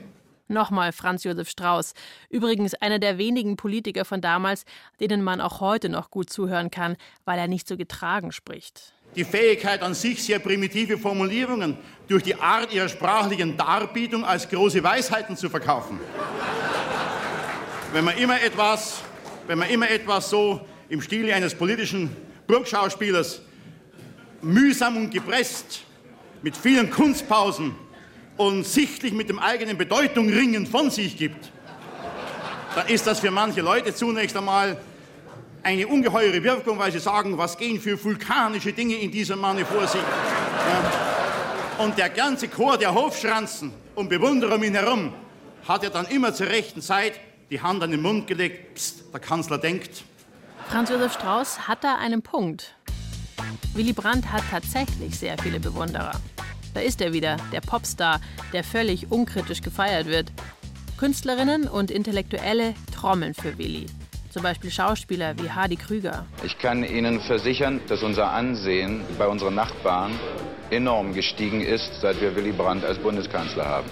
Nochmal 0.48 0.93
Franz 0.93 1.26
Josef 1.26 1.50
Strauß. 1.50 1.93
Übrigens 2.30 2.76
einer 2.76 3.00
der 3.00 3.17
wenigen 3.17 3.58
Politiker 3.58 4.06
von 4.06 4.22
damals, 4.22 4.63
denen 5.02 5.22
man 5.22 5.41
auch 5.41 5.60
heute 5.60 5.89
noch 5.89 6.10
gut 6.10 6.30
zuhören 6.30 6.72
kann, 6.72 6.96
weil 7.26 7.39
er 7.39 7.50
nicht 7.50 7.67
so 7.67 7.76
getragen 7.76 8.32
spricht. 8.32 8.93
Die 9.17 9.26
Fähigkeit 9.26 9.82
an 9.82 9.93
sich, 9.93 10.24
sehr 10.24 10.39
primitive 10.39 10.98
Formulierungen 10.98 11.78
durch 12.08 12.24
die 12.24 12.36
Art 12.36 12.72
ihrer 12.72 12.88
sprachlichen 12.88 13.58
Darbietung 13.58 14.24
als 14.24 14.48
große 14.48 14.82
Weisheiten 14.82 15.36
zu 15.36 15.50
verkaufen. 15.50 16.00
wenn 17.91 18.06
man 18.06 18.17
immer 18.17 18.41
etwas, 18.41 19.02
wenn 19.48 19.58
man 19.58 19.70
immer 19.70 19.89
etwas 19.89 20.30
so 20.30 20.62
im 20.89 21.02
Stile 21.02 21.34
eines 21.34 21.56
politischen 21.56 22.15
Burgschauspielers 22.47 23.41
mühsam 24.41 24.97
und 24.97 25.12
gepresst, 25.12 25.84
mit 26.41 26.56
vielen 26.56 26.89
Kunstpausen 26.89 27.76
und 28.38 28.65
sichtlich 28.65 29.12
mit 29.12 29.30
dem 29.30 29.39
eigenen 29.39 29.78
Bedeutung 29.78 30.30
ringen 30.30 30.67
von 30.67 30.89
sich 30.91 31.17
gibt, 31.17 31.52
dann 32.76 32.88
ist 32.88 33.08
das 33.08 33.19
für 33.19 33.32
manche 33.32 33.62
Leute 33.62 33.93
zunächst 33.93 34.38
einmal 34.38 34.78
eine 35.63 35.88
ungeheure 35.88 36.41
Wirkung, 36.43 36.78
weil 36.78 36.91
sie 36.91 37.00
sagen, 37.00 37.38
was 37.38 37.58
gehen 37.58 37.82
für 37.82 38.02
vulkanische 38.02 38.71
Dinge 38.71 38.95
in 38.95 39.12
diesem 39.12 39.39
Manne 39.39 39.65
vor 39.65 39.88
sich. 39.88 40.02
Ja. 40.02 41.84
Und 41.84 41.97
der 41.97 42.10
ganze 42.10 42.47
Chor 42.47 42.78
der 42.78 42.93
Hofschranzen 42.93 43.73
und 43.95 44.10
Bewunderer 44.10 44.56
um 44.56 44.63
ihn 44.63 44.76
herum 44.76 45.13
hat 45.67 45.84
ja 45.84 45.89
dann 45.89 46.06
immer 46.06 46.34
zur 46.34 46.47
rechten 46.47 46.82
Zeit 46.82 47.13
die 47.50 47.62
Hand 47.62 47.84
an 47.84 47.91
den 47.91 48.02
Mund 48.02 48.28
gelegt, 48.28 48.76
Psst, 48.76 49.04
der 49.12 49.19
Kanzler 49.19 49.58
denkt. 49.58 50.04
Franz 50.70 50.90
Josef 50.90 51.14
Strauß 51.14 51.68
hat 51.68 51.84
da 51.84 51.96
einen 51.96 52.22
Punkt. 52.22 52.76
Willy 53.74 53.94
Brandt 53.94 54.32
hat 54.32 54.44
tatsächlich 54.52 55.18
sehr 55.18 55.38
viele 55.38 55.62
Bewunderer. 55.62 56.12
Da 56.74 56.82
ist 56.82 57.00
er 57.02 57.14
wieder, 57.14 57.38
der 57.54 57.62
Popstar, 57.62 58.20
der 58.52 58.66
völlig 58.66 59.10
unkritisch 59.10 59.62
gefeiert 59.62 60.08
wird. 60.08 60.32
Künstlerinnen 60.98 61.70
und 61.70 61.90
Intellektuelle 61.90 62.74
trommeln 62.94 63.34
für 63.34 63.58
Willy. 63.58 63.86
Zum 64.30 64.44
Beispiel 64.44 64.70
Schauspieler 64.70 65.38
wie 65.40 65.50
Hardy 65.50 65.78
Krüger. 65.78 66.26
Ich 66.44 66.58
kann 66.60 66.84
Ihnen 66.84 67.22
versichern, 67.22 67.80
dass 67.88 68.04
unser 68.04 68.32
Ansehen 68.32 69.06
bei 69.18 69.28
unseren 69.28 69.56
Nachbarn 69.56 70.12
enorm 70.70 71.14
gestiegen 71.14 71.62
ist, 71.62 72.02
seit 72.02 72.20
wir 72.20 72.36
Willy 72.36 72.52
Brandt 72.52 72.84
als 72.84 73.00
Bundeskanzler 73.00 73.66
haben. 73.66 73.90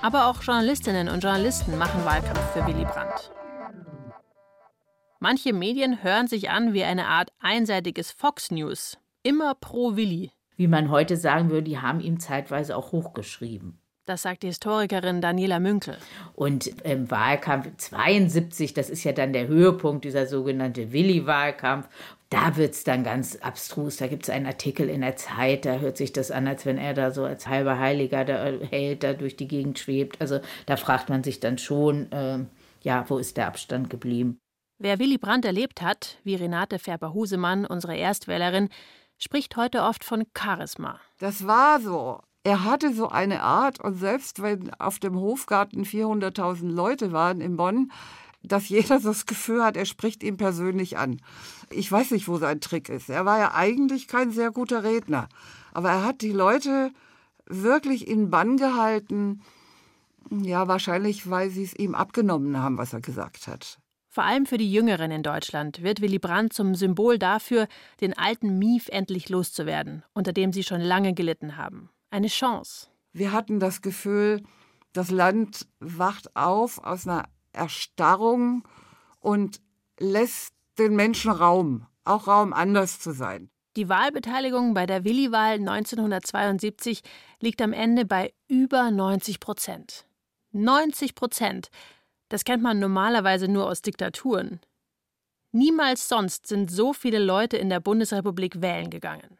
Aber 0.00 0.28
auch 0.28 0.40
Journalistinnen 0.42 1.08
und 1.08 1.24
Journalisten 1.24 1.76
machen 1.76 2.04
Wahlkampf 2.04 2.52
für 2.52 2.64
Willy 2.66 2.84
Brandt. 2.84 3.32
Manche 5.24 5.54
Medien 5.54 6.02
hören 6.02 6.26
sich 6.26 6.50
an 6.50 6.74
wie 6.74 6.84
eine 6.84 7.06
Art 7.06 7.32
einseitiges 7.40 8.10
Fox 8.10 8.50
News. 8.50 8.98
Immer 9.22 9.54
pro 9.54 9.96
Willi. 9.96 10.32
Wie 10.58 10.66
man 10.66 10.90
heute 10.90 11.16
sagen 11.16 11.48
würde, 11.48 11.62
die 11.62 11.78
haben 11.78 12.00
ihm 12.00 12.20
zeitweise 12.20 12.76
auch 12.76 12.92
hochgeschrieben. 12.92 13.78
Das 14.04 14.20
sagt 14.20 14.42
die 14.42 14.48
Historikerin 14.48 15.22
Daniela 15.22 15.60
Münkel. 15.60 15.96
Und 16.34 16.66
im 16.84 17.10
Wahlkampf 17.10 17.74
72, 17.74 18.74
das 18.74 18.90
ist 18.90 19.02
ja 19.04 19.12
dann 19.12 19.32
der 19.32 19.48
Höhepunkt, 19.48 20.04
dieser 20.04 20.26
sogenannte 20.26 20.92
Willi-Wahlkampf, 20.92 21.88
da 22.28 22.58
wird 22.58 22.74
es 22.74 22.84
dann 22.84 23.02
ganz 23.02 23.36
abstrus. 23.36 23.96
Da 23.96 24.08
gibt 24.08 24.24
es 24.24 24.28
einen 24.28 24.44
Artikel 24.44 24.90
in 24.90 25.00
der 25.00 25.16
Zeit, 25.16 25.64
da 25.64 25.78
hört 25.78 25.96
sich 25.96 26.12
das 26.12 26.32
an, 26.32 26.46
als 26.46 26.66
wenn 26.66 26.76
er 26.76 26.92
da 26.92 27.12
so 27.12 27.24
als 27.24 27.48
halber 27.48 27.78
Heiliger 27.78 28.26
da 28.26 28.44
hält, 28.44 29.02
da 29.02 29.14
durch 29.14 29.36
die 29.36 29.48
Gegend 29.48 29.78
schwebt. 29.78 30.20
Also 30.20 30.40
da 30.66 30.76
fragt 30.76 31.08
man 31.08 31.24
sich 31.24 31.40
dann 31.40 31.56
schon, 31.56 32.12
äh, 32.12 32.40
ja, 32.82 33.06
wo 33.08 33.16
ist 33.16 33.38
der 33.38 33.46
Abstand 33.46 33.88
geblieben? 33.88 34.38
Wer 34.78 34.98
Willy 34.98 35.18
Brandt 35.18 35.44
erlebt 35.44 35.82
hat, 35.82 36.18
wie 36.24 36.34
Renate 36.34 36.80
Färber-Husemann, 36.80 37.64
unsere 37.64 37.96
Erstwählerin, 37.96 38.68
spricht 39.18 39.56
heute 39.56 39.82
oft 39.82 40.02
von 40.02 40.24
Charisma. 40.36 41.00
Das 41.18 41.46
war 41.46 41.80
so. 41.80 42.20
Er 42.42 42.64
hatte 42.64 42.92
so 42.92 43.08
eine 43.08 43.42
Art, 43.42 43.80
und 43.80 43.94
selbst 43.94 44.42
wenn 44.42 44.74
auf 44.74 44.98
dem 44.98 45.14
Hofgarten 45.14 45.84
400.000 45.84 46.68
Leute 46.68 47.12
waren 47.12 47.40
in 47.40 47.56
Bonn, 47.56 47.92
dass 48.42 48.68
jeder 48.68 48.98
das 49.02 49.26
Gefühl 49.26 49.62
hat, 49.62 49.76
er 49.76 49.86
spricht 49.86 50.24
ihn 50.24 50.36
persönlich 50.36 50.98
an. 50.98 51.20
Ich 51.70 51.90
weiß 51.90 52.10
nicht, 52.10 52.26
wo 52.26 52.38
sein 52.38 52.60
Trick 52.60 52.88
ist. 52.88 53.08
Er 53.08 53.24
war 53.24 53.38
ja 53.38 53.54
eigentlich 53.54 54.08
kein 54.08 54.32
sehr 54.32 54.50
guter 54.50 54.82
Redner, 54.82 55.28
aber 55.72 55.90
er 55.90 56.04
hat 56.04 56.20
die 56.20 56.32
Leute 56.32 56.90
wirklich 57.46 58.08
in 58.08 58.28
Bann 58.28 58.56
gehalten. 58.56 59.40
Ja, 60.30 60.66
wahrscheinlich, 60.66 61.30
weil 61.30 61.50
sie 61.50 61.62
es 61.62 61.74
ihm 61.74 61.94
abgenommen 61.94 62.58
haben, 62.58 62.76
was 62.76 62.92
er 62.92 63.00
gesagt 63.00 63.46
hat. 63.46 63.78
Vor 64.14 64.22
allem 64.22 64.46
für 64.46 64.58
die 64.58 64.72
Jüngeren 64.72 65.10
in 65.10 65.24
Deutschland 65.24 65.82
wird 65.82 66.00
Willy 66.00 66.20
Brandt 66.20 66.52
zum 66.52 66.76
Symbol 66.76 67.18
dafür, 67.18 67.66
den 68.00 68.16
alten 68.16 68.60
Mief 68.60 68.88
endlich 68.90 69.28
loszuwerden, 69.28 70.04
unter 70.12 70.32
dem 70.32 70.52
sie 70.52 70.62
schon 70.62 70.80
lange 70.80 71.14
gelitten 71.14 71.56
haben. 71.56 71.90
Eine 72.10 72.28
Chance. 72.28 72.86
Wir 73.12 73.32
hatten 73.32 73.58
das 73.58 73.82
Gefühl, 73.82 74.44
das 74.92 75.10
Land 75.10 75.66
wacht 75.80 76.36
auf 76.36 76.78
aus 76.78 77.08
einer 77.08 77.24
Erstarrung 77.52 78.62
und 79.18 79.60
lässt 79.98 80.54
den 80.78 80.94
Menschen 80.94 81.32
Raum, 81.32 81.88
auch 82.04 82.28
Raum 82.28 82.52
anders 82.52 83.00
zu 83.00 83.10
sein. 83.10 83.50
Die 83.74 83.88
Wahlbeteiligung 83.88 84.74
bei 84.74 84.86
der 84.86 85.02
Willi-Wahl 85.02 85.54
1972 85.54 87.02
liegt 87.40 87.60
am 87.60 87.72
Ende 87.72 88.04
bei 88.04 88.32
über 88.46 88.92
90 88.92 89.40
Prozent. 89.40 90.06
90 90.52 91.16
Prozent. 91.16 91.70
Das 92.34 92.42
kennt 92.42 92.64
man 92.64 92.80
normalerweise 92.80 93.46
nur 93.46 93.68
aus 93.68 93.80
Diktaturen. 93.80 94.58
Niemals 95.52 96.08
sonst 96.08 96.48
sind 96.48 96.68
so 96.68 96.92
viele 96.92 97.20
Leute 97.20 97.56
in 97.56 97.68
der 97.68 97.78
Bundesrepublik 97.78 98.60
wählen 98.60 98.90
gegangen. 98.90 99.38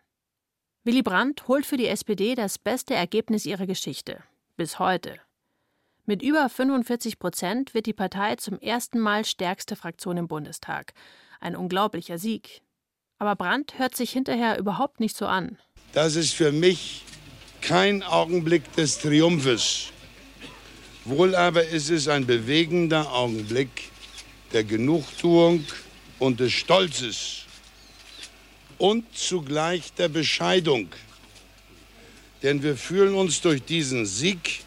Willy 0.85 1.03
Brandt 1.03 1.49
holt 1.49 1.67
für 1.67 1.77
die 1.77 1.89
SPD 1.89 2.37
das 2.37 2.57
beste 2.57 2.95
Ergebnis 2.95 3.47
ihrer 3.47 3.67
Geschichte. 3.67 4.23
Bis 4.57 4.79
heute. 4.79 5.19
Mit 6.07 6.23
über 6.23 6.49
45 6.49 7.19
Prozent 7.19 7.75
wird 7.75 7.87
die 7.87 7.93
Partei 7.93 8.37
zum 8.37 8.61
ersten 8.61 9.01
Mal 9.01 9.25
stärkste 9.25 9.75
Fraktion 9.75 10.17
im 10.17 10.29
Bundestag. 10.29 10.93
Ein 11.41 11.57
unglaublicher 11.57 12.19
Sieg. 12.19 12.63
Aber 13.19 13.35
Brandt 13.35 13.77
hört 13.77 13.97
sich 13.97 14.13
hinterher 14.13 14.57
überhaupt 14.57 15.01
nicht 15.01 15.17
so 15.17 15.27
an. 15.27 15.59
Das 15.95 16.15
ist 16.15 16.35
für 16.35 16.53
mich 16.53 17.05
kein 17.61 18.05
Augenblick 18.05 18.73
des 18.77 18.99
Triumphes. 19.01 19.91
Wohl 21.05 21.35
aber 21.35 21.67
ist 21.67 21.91
es 21.91 22.09
ein 22.09 22.27
bewegender 22.27 23.13
Augenblick 23.13 23.91
der 24.53 24.65
Genugtuung 24.65 25.65
und 26.19 26.41
des 26.41 26.53
Stolzes 26.53 27.45
und 28.79 29.05
zugleich 29.17 29.93
der 29.95 30.09
Bescheidung. 30.09 30.89
Denn 32.43 32.63
wir 32.63 32.77
fühlen 32.77 33.15
uns 33.15 33.41
durch 33.41 33.63
diesen 33.63 34.07
Sieg 34.07 34.65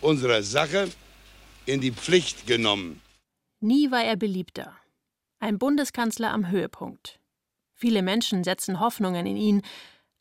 unserer 0.00 0.42
Sache 0.42 0.90
in 1.66 1.80
die 1.80 1.92
Pflicht 1.92 2.46
genommen. 2.46 3.00
Nie 3.60 3.90
war 3.90 4.02
er 4.02 4.16
beliebter. 4.16 4.76
Ein 5.38 5.58
Bundeskanzler 5.58 6.32
am 6.32 6.50
Höhepunkt. 6.50 7.20
Viele 7.74 8.02
Menschen 8.02 8.44
setzen 8.44 8.80
Hoffnungen 8.80 9.26
in 9.26 9.36
ihn, 9.36 9.62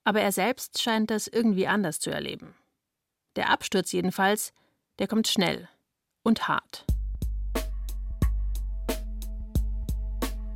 aber 0.03 0.21
er 0.21 0.31
selbst 0.31 0.81
scheint 0.81 1.09
das 1.09 1.27
irgendwie 1.27 1.67
anders 1.67 1.99
zu 1.99 2.11
erleben. 2.11 2.55
Der 3.35 3.49
Absturz 3.49 3.91
jedenfalls 3.91 4.53
der 4.99 5.07
kommt 5.07 5.27
schnell 5.27 5.67
und 6.23 6.47
hart. 6.47 6.85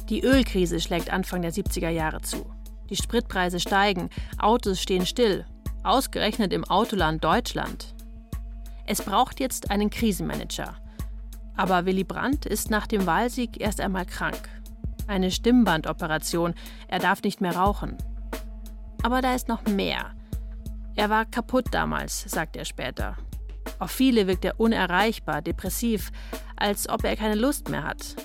Die 0.10 0.24
Ölkrise 0.24 0.80
schlägt 0.80 1.12
Anfang 1.12 1.42
der 1.42 1.52
70er 1.52 1.90
Jahre 1.90 2.22
zu. 2.22 2.46
Die 2.90 2.96
Spritpreise 2.96 3.60
steigen, 3.60 4.10
Autos 4.38 4.80
stehen 4.80 5.06
still, 5.06 5.46
ausgerechnet 5.84 6.54
im 6.54 6.64
Autoland 6.66 7.24
Deutschland. 7.24 7.96
Es 8.86 9.02
braucht 9.02 9.40
jetzt 9.40 9.72
einen 9.72 9.90
Krisenmanager. 9.90 10.76
Aber 11.58 11.86
Willy 11.86 12.04
Brandt 12.04 12.46
ist 12.46 12.70
nach 12.70 12.86
dem 12.86 13.08
Wahlsieg 13.08 13.60
erst 13.60 13.82
einmal 13.82 14.06
krank. 14.06 14.50
Eine 15.08 15.32
Stimmbandoperation, 15.32 16.54
er 16.88 17.00
darf 17.00 17.24
nicht 17.24 17.42
mehr 17.42 17.56
rauchen. 17.56 17.98
Aber 19.02 19.22
da 19.22 19.34
ist 19.34 19.48
noch 19.48 19.64
mehr. 19.66 20.12
Er 20.96 21.10
war 21.10 21.26
kaputt 21.26 21.66
damals, 21.72 22.22
sagt 22.30 22.56
er 22.56 22.66
später. 22.66 23.18
Auf 23.80 23.92
viele 23.92 24.28
wirkt 24.28 24.46
er 24.46 24.60
unerreichbar, 24.60 25.42
depressiv, 25.42 26.12
als 26.56 26.88
ob 26.88 27.04
er 27.04 27.16
keine 27.16 27.36
Lust 27.36 27.70
mehr 27.70 27.84
hat. 27.84 28.16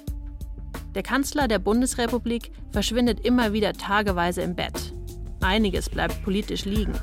Der 0.94 1.02
Kanzler 1.02 1.48
der 1.48 1.58
Bundesrepublik 1.58 2.50
verschwindet 2.70 3.24
immer 3.24 3.52
wieder 3.52 3.72
tageweise 3.72 4.42
im 4.42 4.56
Bett. 4.56 4.94
Einiges 5.40 5.88
bleibt 5.88 6.22
politisch 6.22 6.64
liegen. 6.64 6.94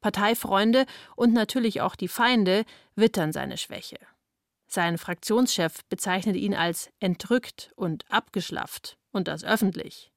Parteifreunde 0.00 0.86
und 1.16 1.34
natürlich 1.34 1.80
auch 1.80 1.94
die 1.94 2.08
Feinde 2.08 2.64
wittern 2.94 3.32
seine 3.32 3.58
Schwäche. 3.58 3.98
Sein 4.66 4.98
Fraktionschef 4.98 5.84
bezeichnet 5.88 6.36
ihn 6.36 6.54
als 6.54 6.90
entrückt 7.00 7.72
und 7.76 8.04
abgeschlafft 8.10 8.98
und 9.12 9.28
das 9.28 9.44
öffentlich. 9.44 10.12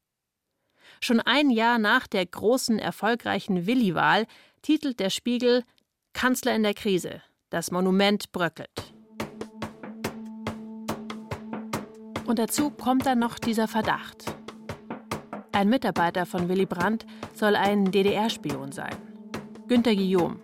Schon 1.04 1.20
ein 1.20 1.50
Jahr 1.50 1.80
nach 1.80 2.06
der 2.06 2.24
großen, 2.28 2.78
erfolgreichen 2.78 3.66
Willi-Wahl 3.66 4.28
titelt 4.62 5.00
der 5.00 5.10
Spiegel 5.10 5.64
Kanzler 6.14 6.54
in 6.56 6.62
der 6.62 6.76
Krise. 6.76 7.24
Das 7.50 7.72
Monument 7.72 8.32
bröckelt. 8.32 8.94
Und 12.28 12.38
dazu 12.38 12.70
kommt 12.70 13.08
dann 13.08 13.18
noch 13.18 13.40
dieser 13.40 13.68
Verdacht. 13.68 14.26
Ein 15.52 15.70
Mitarbeiter 15.70 16.28
von 16.28 16.48
Willy 16.48 16.68
Brandt 16.68 17.08
soll 17.34 17.56
ein 17.56 17.92
DDR-Spion 17.92 18.72
sein. 18.72 18.96
Günter 19.68 19.96
Guillaume. 19.96 20.40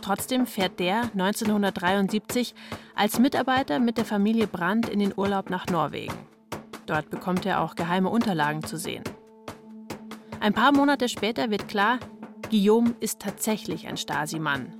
Trotzdem 0.00 0.46
fährt 0.46 0.78
der 0.78 1.02
1973 1.02 2.54
als 2.94 3.18
Mitarbeiter 3.18 3.80
mit 3.80 3.98
der 3.98 4.04
Familie 4.04 4.46
Brandt 4.46 4.88
in 4.88 5.00
den 5.00 5.12
Urlaub 5.16 5.50
nach 5.50 5.66
Norwegen. 5.66 6.14
Dort 6.86 7.10
bekommt 7.10 7.44
er 7.44 7.60
auch 7.60 7.74
geheime 7.74 8.08
Unterlagen 8.08 8.62
zu 8.62 8.76
sehen. 8.76 9.04
Ein 10.44 10.52
paar 10.52 10.72
Monate 10.72 11.08
später 11.08 11.50
wird 11.50 11.68
klar, 11.68 11.98
Guillaume 12.50 12.94
ist 13.00 13.18
tatsächlich 13.18 13.86
ein 13.86 13.96
Stasi-Mann. 13.96 14.74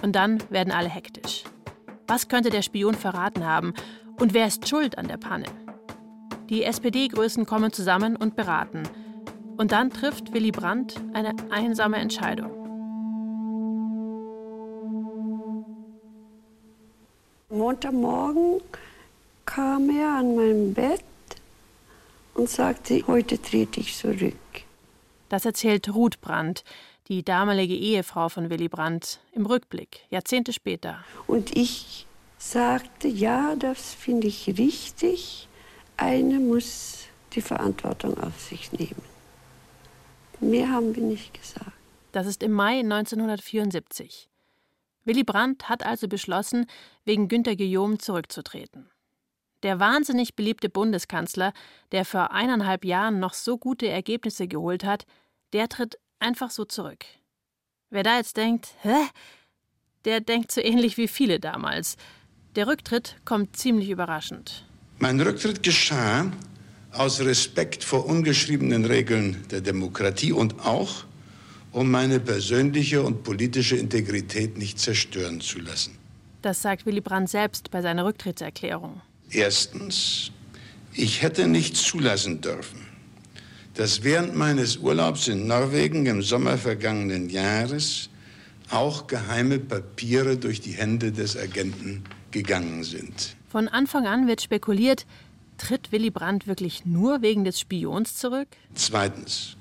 Und 0.00 0.12
dann 0.12 0.38
werden 0.48 0.72
alle 0.72 0.88
hektisch. 0.88 1.42
Was 2.06 2.28
könnte 2.28 2.50
der 2.50 2.62
Spion 2.62 2.94
verraten 2.94 3.44
haben 3.44 3.74
und 4.20 4.32
wer 4.32 4.46
ist 4.46 4.68
schuld 4.68 4.98
an 4.98 5.08
der 5.08 5.16
Panne? 5.16 5.46
Die 6.50 6.62
SPD-Größen 6.62 7.46
kommen 7.46 7.72
zusammen 7.72 8.14
und 8.14 8.36
beraten. 8.36 8.84
Und 9.56 9.72
dann 9.72 9.90
trifft 9.90 10.32
Willy 10.34 10.52
Brandt 10.52 10.94
eine 11.14 11.34
einsame 11.50 11.96
Entscheidung. 11.96 12.52
Montagmorgen 17.50 18.60
kam 19.46 19.90
er 19.90 20.18
an 20.18 20.36
mein 20.36 20.72
Bett 20.72 21.02
und 22.34 22.48
sagte, 22.48 23.04
heute 23.08 23.42
trete 23.42 23.80
ich 23.80 23.96
zurück. 23.96 24.36
Das 25.32 25.46
erzählt 25.46 25.94
Ruth 25.94 26.20
Brandt, 26.20 26.62
die 27.08 27.22
damalige 27.24 27.74
Ehefrau 27.74 28.28
von 28.28 28.50
Willy 28.50 28.68
Brandt, 28.68 29.18
im 29.32 29.46
Rückblick, 29.46 30.00
Jahrzehnte 30.10 30.52
später. 30.52 31.02
Und 31.26 31.56
ich 31.56 32.06
sagte, 32.36 33.08
ja, 33.08 33.56
das 33.56 33.94
finde 33.94 34.26
ich 34.26 34.58
richtig. 34.58 35.48
Eine 35.96 36.38
muss 36.38 37.06
die 37.32 37.40
Verantwortung 37.40 38.22
auf 38.22 38.38
sich 38.42 38.72
nehmen. 38.72 39.00
Mehr 40.40 40.68
haben 40.68 40.94
wir 40.94 41.02
nicht 41.02 41.32
gesagt. 41.32 41.72
Das 42.12 42.26
ist 42.26 42.42
im 42.42 42.52
Mai 42.52 42.80
1974. 42.80 44.28
Willy 45.06 45.24
Brandt 45.24 45.70
hat 45.70 45.82
also 45.82 46.08
beschlossen, 46.08 46.66
wegen 47.06 47.28
Günter 47.28 47.56
Guillaume 47.56 47.96
zurückzutreten. 47.96 48.90
Der 49.62 49.78
wahnsinnig 49.78 50.34
beliebte 50.34 50.68
Bundeskanzler, 50.68 51.52
der 51.92 52.04
vor 52.04 52.32
eineinhalb 52.32 52.84
Jahren 52.84 53.20
noch 53.20 53.32
so 53.32 53.58
gute 53.58 53.88
Ergebnisse 53.88 54.48
geholt 54.48 54.84
hat, 54.84 55.06
der 55.52 55.68
tritt 55.68 55.98
einfach 56.18 56.50
so 56.50 56.64
zurück. 56.64 57.04
Wer 57.90 58.02
da 58.02 58.16
jetzt 58.16 58.36
denkt, 58.36 58.74
hä? 58.82 58.96
Der 60.04 60.20
denkt 60.20 60.50
so 60.50 60.60
ähnlich 60.60 60.96
wie 60.96 61.08
viele 61.08 61.38
damals. 61.38 61.96
Der 62.56 62.66
Rücktritt 62.66 63.16
kommt 63.24 63.56
ziemlich 63.56 63.90
überraschend. 63.90 64.66
Mein 64.98 65.20
Rücktritt 65.20 65.62
geschah 65.62 66.30
aus 66.92 67.20
Respekt 67.20 67.84
vor 67.84 68.06
ungeschriebenen 68.06 68.84
Regeln 68.84 69.44
der 69.50 69.60
Demokratie 69.60 70.32
und 70.32 70.60
auch 70.64 71.04
um 71.72 71.90
meine 71.90 72.20
persönliche 72.20 73.02
und 73.02 73.22
politische 73.22 73.76
Integrität 73.76 74.58
nicht 74.58 74.78
zerstören 74.78 75.40
zu 75.40 75.58
lassen. 75.58 75.96
Das 76.42 76.60
sagt 76.60 76.84
Willy 76.84 77.00
Brandt 77.00 77.30
selbst 77.30 77.70
bei 77.70 77.80
seiner 77.80 78.04
Rücktrittserklärung. 78.04 79.00
Erstens, 79.30 80.30
ich 80.92 81.22
hätte 81.22 81.46
nicht 81.46 81.76
zulassen 81.76 82.42
dürfen, 82.42 82.80
dass 83.74 84.04
während 84.04 84.36
meines 84.36 84.76
Urlaubs 84.76 85.28
in 85.28 85.46
Norwegen 85.46 86.06
im 86.06 86.22
Sommer 86.22 86.58
vergangenen 86.58 87.30
Jahres 87.30 88.10
auch 88.70 89.06
geheime 89.06 89.58
Papiere 89.58 90.36
durch 90.36 90.60
die 90.60 90.72
Hände 90.72 91.12
des 91.12 91.36
Agenten 91.36 92.04
gegangen 92.30 92.84
sind. 92.84 93.36
Von 93.48 93.68
Anfang 93.68 94.06
an 94.06 94.26
wird 94.26 94.40
spekuliert, 94.42 95.06
tritt 95.58 95.92
Willy 95.92 96.10
Brandt 96.10 96.46
wirklich 96.46 96.84
nur 96.84 97.22
wegen 97.22 97.44
des 97.44 97.60
Spions 97.60 98.16
zurück? 98.16 98.48
Zweitens, 98.74 99.56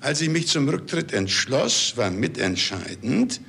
als 0.00 0.20
ich 0.20 0.28
mich 0.28 0.48
zum 0.48 0.68
Rücktritt 0.68 1.12
entschloss, 1.12 1.96
war 1.96 2.10
mitentscheidend, 2.10 3.40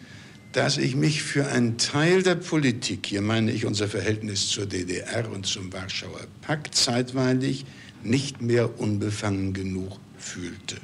dass 0.53 0.77
ich 0.77 0.95
mich 0.95 1.23
für 1.23 1.47
einen 1.47 1.77
Teil 1.77 2.21
der 2.23 2.35
Politik, 2.35 3.07
hier 3.07 3.21
meine 3.21 3.51
ich 3.51 3.65
unser 3.65 3.87
Verhältnis 3.87 4.49
zur 4.49 4.67
DDR 4.67 5.29
und 5.31 5.45
zum 5.45 5.73
Warschauer 5.73 6.27
Pakt, 6.41 6.75
zeitweilig 6.75 7.65
nicht 8.05 8.41
mehr 8.41 8.79
unbefangen 8.79 9.53
genug 9.53 9.99
fühlte. 10.17 10.77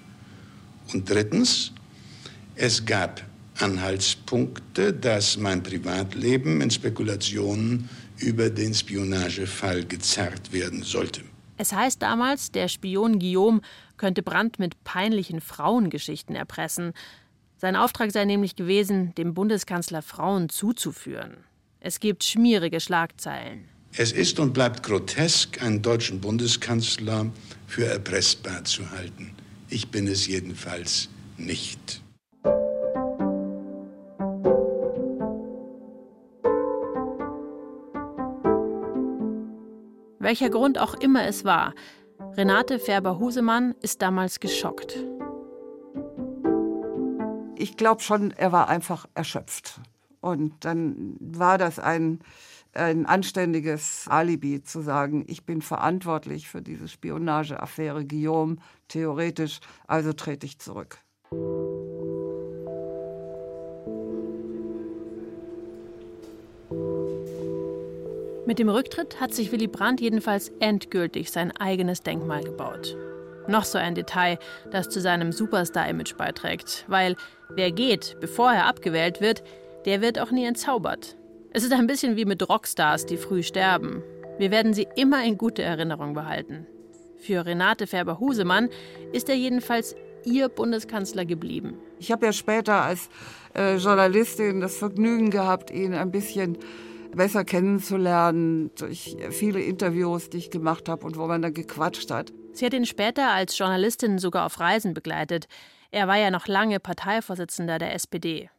Und 0.93 1.09
drittens, 1.09 1.71
es 2.55 2.85
gab 2.85 3.23
Anhaltspunkte, 3.59 4.93
dass 4.93 5.37
mein 5.37 5.61
Privatleben 5.61 6.61
in 6.61 6.71
Spekulationen 6.71 7.89
über 8.17 8.49
den 8.49 8.73
Spionagefall 8.73 9.85
gezerrt 9.85 10.51
werden 10.51 10.83
sollte. 10.83 11.21
Es 11.57 11.73
heißt 11.73 12.01
damals, 12.01 12.51
der 12.51 12.69
Spion 12.69 13.19
Guillaume 13.19 13.61
könnte 13.97 14.23
Brandt 14.23 14.59
mit 14.59 14.81
peinlichen 14.85 15.41
Frauengeschichten 15.41 16.35
erpressen. 16.35 16.93
Sein 17.57 17.75
Auftrag 17.75 18.11
sei 18.11 18.23
nämlich 18.23 18.55
gewesen, 18.55 19.13
dem 19.15 19.33
Bundeskanzler 19.33 20.01
Frauen 20.01 20.47
zuzuführen. 20.47 21.37
Es 21.81 21.99
gibt 21.99 22.23
schmierige 22.23 22.79
Schlagzeilen. 22.79 23.65
Es 23.97 24.11
ist 24.11 24.39
und 24.39 24.53
bleibt 24.53 24.83
grotesk, 24.83 25.61
einen 25.61 25.81
deutschen 25.81 26.21
Bundeskanzler 26.21 27.27
für 27.67 27.85
erpressbar 27.85 28.63
zu 28.63 28.89
halten. 28.91 29.35
Ich 29.69 29.89
bin 29.89 30.07
es 30.07 30.27
jedenfalls 30.27 31.09
nicht. 31.37 32.01
Welcher 40.19 40.49
Grund 40.49 40.77
auch 40.77 40.93
immer 40.95 41.25
es 41.25 41.43
war, 41.43 41.73
Renate 42.37 42.77
Färber-Husemann 42.77 43.73
ist 43.81 44.01
damals 44.01 44.39
geschockt. 44.39 44.95
Ich 47.55 47.77
glaube 47.77 48.01
schon, 48.01 48.31
er 48.31 48.51
war 48.51 48.69
einfach 48.69 49.07
erschöpft. 49.15 49.81
Und 50.21 50.53
dann 50.65 51.15
war 51.19 51.57
das 51.57 51.79
ein, 51.79 52.19
ein 52.73 53.05
anständiges 53.05 54.05
Alibi 54.07 54.63
zu 54.63 54.81
sagen, 54.81 55.25
ich 55.27 55.45
bin 55.45 55.61
verantwortlich 55.61 56.47
für 56.47 56.61
diese 56.61 56.87
Spionageaffäre 56.87 58.05
Guillaume, 58.05 58.57
theoretisch, 58.87 59.59
also 59.87 60.13
trete 60.13 60.45
ich 60.45 60.59
zurück. 60.59 60.99
Mit 68.49 68.57
dem 68.57 68.69
Rücktritt 68.69 69.21
hat 69.21 69.31
sich 69.31 69.51
Willy 69.51 69.67
Brandt 69.67 70.01
jedenfalls 70.01 70.49
endgültig 70.59 71.29
sein 71.29 71.55
eigenes 71.55 72.01
Denkmal 72.01 72.43
gebaut. 72.43 72.97
Noch 73.47 73.63
so 73.63 73.77
ein 73.77 73.93
Detail, 73.93 74.39
das 74.71 74.89
zu 74.89 75.01
seinem 75.01 75.31
Superstar-Image 75.31 76.17
beiträgt, 76.17 76.85
weil 76.87 77.15
wer 77.49 77.71
geht, 77.71 78.17
bevor 78.19 78.51
er 78.51 78.65
abgewählt 78.65 79.21
wird, 79.21 79.43
der 79.85 80.01
wird 80.01 80.17
auch 80.17 80.31
nie 80.31 80.45
entzaubert. 80.45 81.18
Es 81.51 81.63
ist 81.63 81.73
ein 81.73 81.87
bisschen 81.87 82.15
wie 82.15 82.25
mit 82.25 82.47
Rockstars, 82.47 83.07
die 83.07 83.17
früh 83.17 83.41
sterben. 83.41 84.03
Wir 84.37 84.51
werden 84.51 84.75
sie 84.75 84.87
immer 84.95 85.23
in 85.23 85.35
gute 85.35 85.63
Erinnerung 85.63 86.13
behalten. 86.13 86.67
Für 87.17 87.43
Renate 87.43 87.87
Färber-Husemann 87.87 88.69
ist 89.13 89.29
er 89.29 89.35
jedenfalls 89.35 89.95
ihr 90.25 90.47
Bundeskanzler 90.47 91.25
geblieben. 91.25 91.79
Ich 91.97 92.11
habe 92.11 92.27
ja 92.27 92.33
später 92.33 92.83
als 92.83 93.09
äh, 93.55 93.77
Journalistin 93.77 94.61
das 94.61 94.77
Vergnügen 94.77 95.31
gehabt, 95.31 95.71
ihn 95.71 95.95
ein 95.95 96.11
bisschen 96.11 96.57
besser 97.15 97.43
kennenzulernen 97.43 98.69
durch 98.77 99.17
viele 99.31 99.59
Interviews, 99.59 100.29
die 100.29 100.37
ich 100.37 100.51
gemacht 100.51 100.87
habe 100.87 101.03
und 101.03 101.17
wo 101.17 101.25
man 101.25 101.41
dann 101.41 101.55
gequatscht 101.55 102.11
hat. 102.11 102.31
Sie 102.53 102.65
hat 102.65 102.75
ihn 102.75 102.85
später 102.85 103.31
als 103.31 103.57
Journalistin 103.57 104.19
sogar 104.19 104.45
auf 104.45 104.59
Reisen 104.59 104.93
begleitet. 104.93 105.47
Er 105.89 106.07
war 106.07 106.17
ja 106.17 106.29
noch 106.29 106.45
lange 106.45 106.79
Parteivorsitzender 106.79 107.79
der 107.79 107.95
SPD. 107.95 108.51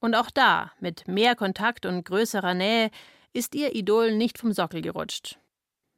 Und 0.00 0.14
auch 0.14 0.30
da, 0.30 0.72
mit 0.80 1.08
mehr 1.08 1.34
Kontakt 1.34 1.86
und 1.86 2.04
größerer 2.04 2.54
Nähe, 2.54 2.90
ist 3.32 3.54
ihr 3.54 3.74
Idol 3.74 4.14
nicht 4.14 4.38
vom 4.38 4.52
Sockel 4.52 4.82
gerutscht. 4.82 5.38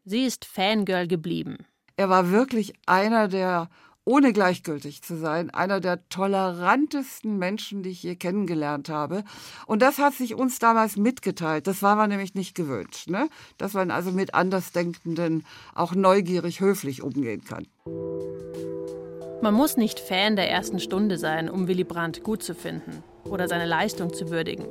Sie 0.04 0.24
ist 0.24 0.44
Fangirl 0.44 1.06
geblieben. 1.06 1.66
Er 1.96 2.08
war 2.08 2.30
wirklich 2.30 2.72
einer 2.86 3.28
der 3.28 3.68
ohne 4.08 4.32
gleichgültig 4.32 5.02
zu 5.02 5.18
sein, 5.18 5.50
einer 5.50 5.80
der 5.80 6.08
tolerantesten 6.08 7.36
Menschen, 7.36 7.82
die 7.82 7.90
ich 7.90 8.02
je 8.02 8.16
kennengelernt 8.16 8.88
habe. 8.88 9.22
Und 9.66 9.82
das 9.82 9.98
hat 9.98 10.14
sich 10.14 10.34
uns 10.34 10.58
damals 10.58 10.96
mitgeteilt. 10.96 11.66
Das 11.66 11.82
war 11.82 11.94
man 11.94 12.08
nämlich 12.08 12.34
nicht 12.34 12.54
gewöhnt, 12.54 13.04
ne? 13.08 13.28
dass 13.58 13.74
man 13.74 13.90
also 13.90 14.10
mit 14.10 14.32
Andersdenkenden 14.32 15.44
auch 15.74 15.94
neugierig 15.94 16.60
höflich 16.60 17.02
umgehen 17.02 17.44
kann. 17.44 17.68
Man 19.42 19.52
muss 19.52 19.76
nicht 19.76 20.00
Fan 20.00 20.36
der 20.36 20.50
ersten 20.50 20.80
Stunde 20.80 21.18
sein, 21.18 21.50
um 21.50 21.68
Willy 21.68 21.84
Brandt 21.84 22.24
gut 22.24 22.42
zu 22.42 22.54
finden. 22.54 23.04
Oder 23.30 23.48
seine 23.48 23.66
Leistung 23.66 24.12
zu 24.12 24.30
würdigen. 24.30 24.66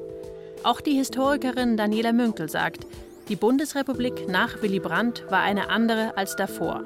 Auch 0.63 0.81
die 0.81 0.93
Historikerin 0.93 1.77
Daniela 1.77 2.13
Münkel 2.13 2.49
sagt, 2.49 2.85
die 3.29 3.35
Bundesrepublik 3.35 4.27
nach 4.29 4.61
Willy 4.61 4.79
Brandt 4.79 5.25
war 5.29 5.41
eine 5.41 5.69
andere 5.69 6.15
als 6.17 6.35
davor. 6.35 6.83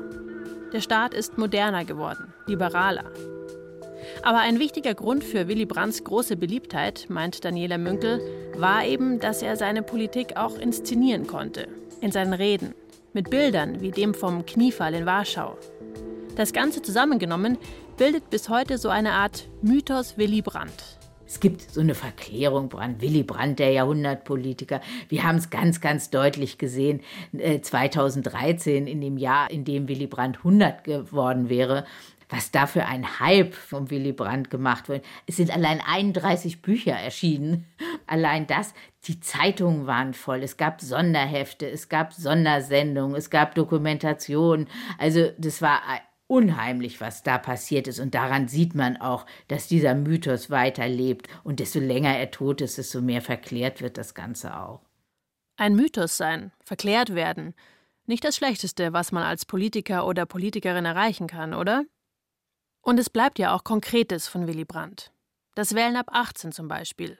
Der 0.73 0.81
Staat 0.81 1.13
ist 1.13 1.37
moderner 1.37 1.85
geworden, 1.85 2.33
liberaler. 2.47 3.11
Aber 4.23 4.39
ein 4.39 4.59
wichtiger 4.59 4.93
Grund 4.93 5.23
für 5.23 5.47
Willy 5.47 5.65
Brandts 5.65 6.03
große 6.03 6.37
Beliebtheit, 6.37 7.05
meint 7.09 7.43
Daniela 7.43 7.77
Münkel, 7.77 8.21
war 8.55 8.85
eben, 8.85 9.19
dass 9.19 9.41
er 9.41 9.55
seine 9.55 9.83
Politik 9.83 10.37
auch 10.37 10.57
inszenieren 10.57 11.27
konnte. 11.27 11.67
In 12.01 12.11
seinen 12.11 12.33
Reden. 12.33 12.73
Mit 13.13 13.29
Bildern 13.29 13.81
wie 13.81 13.91
dem 13.91 14.13
vom 14.13 14.45
Kniefall 14.45 14.93
in 14.93 15.05
Warschau. 15.05 15.57
Das 16.35 16.53
Ganze 16.53 16.81
zusammengenommen 16.81 17.57
bildet 17.97 18.29
bis 18.29 18.49
heute 18.49 18.77
so 18.77 18.89
eine 18.89 19.11
Art 19.11 19.49
Mythos 19.61 20.17
Willy 20.17 20.41
Brandt. 20.41 21.00
Es 21.31 21.39
gibt 21.39 21.61
so 21.61 21.79
eine 21.79 21.95
Verklärung, 21.95 22.67
Brand, 22.67 22.99
Willy 22.99 23.23
Brandt, 23.23 23.59
der 23.59 23.71
Jahrhundertpolitiker. 23.71 24.81
Wir 25.07 25.23
haben 25.23 25.37
es 25.37 25.49
ganz, 25.49 25.79
ganz 25.79 26.09
deutlich 26.09 26.57
gesehen, 26.57 26.99
2013, 27.31 28.85
äh, 28.85 28.91
in 28.91 28.99
dem 28.99 29.17
Jahr, 29.17 29.49
in 29.49 29.63
dem 29.63 29.87
Willy 29.87 30.07
Brandt 30.07 30.39
100 30.39 30.83
geworden 30.83 31.47
wäre, 31.47 31.85
was 32.27 32.51
da 32.51 32.67
für 32.67 32.83
ein 32.85 33.21
Hype 33.21 33.53
vom 33.53 33.89
Willy 33.89 34.11
Brandt 34.11 34.49
gemacht 34.49 34.89
wurde. 34.89 35.03
Es 35.25 35.37
sind 35.37 35.51
allein 35.51 35.79
31 35.79 36.61
Bücher 36.61 36.95
erschienen. 36.95 37.65
Allein 38.07 38.45
das, 38.45 38.73
die 39.05 39.21
Zeitungen 39.21 39.87
waren 39.87 40.13
voll. 40.13 40.43
Es 40.43 40.57
gab 40.57 40.81
Sonderhefte, 40.81 41.65
es 41.65 41.87
gab 41.87 42.11
Sondersendungen, 42.11 43.15
es 43.15 43.29
gab 43.29 43.55
Dokumentationen. 43.55 44.67
Also 44.97 45.29
das 45.37 45.61
war 45.61 45.81
unheimlich, 46.31 47.01
was 47.01 47.23
da 47.23 47.37
passiert 47.37 47.89
ist. 47.89 47.99
Und 47.99 48.15
daran 48.15 48.47
sieht 48.47 48.73
man 48.73 48.95
auch, 48.95 49.25
dass 49.49 49.67
dieser 49.67 49.95
Mythos 49.95 50.49
weiterlebt. 50.49 51.27
Und 51.43 51.59
desto 51.59 51.79
länger 51.79 52.17
er 52.17 52.31
tot 52.31 52.61
ist, 52.61 52.77
desto 52.77 53.01
mehr 53.01 53.21
verklärt 53.21 53.81
wird 53.81 53.97
das 53.97 54.13
Ganze 54.13 54.57
auch. 54.57 54.79
Ein 55.57 55.75
Mythos 55.75 56.15
sein, 56.15 56.53
verklärt 56.63 57.15
werden. 57.15 57.53
Nicht 58.05 58.23
das 58.23 58.37
Schlechteste, 58.37 58.93
was 58.93 59.11
man 59.11 59.23
als 59.23 59.45
Politiker 59.45 60.07
oder 60.07 60.25
Politikerin 60.25 60.85
erreichen 60.85 61.27
kann, 61.27 61.53
oder? 61.53 61.83
Und 62.81 62.97
es 62.97 63.09
bleibt 63.09 63.37
ja 63.37 63.53
auch 63.53 63.65
Konkretes 63.65 64.29
von 64.29 64.47
Willy 64.47 64.63
Brandt. 64.63 65.11
Das 65.53 65.75
Wählen 65.75 65.97
ab 65.97 66.07
18 66.13 66.53
zum 66.53 66.69
Beispiel. 66.69 67.19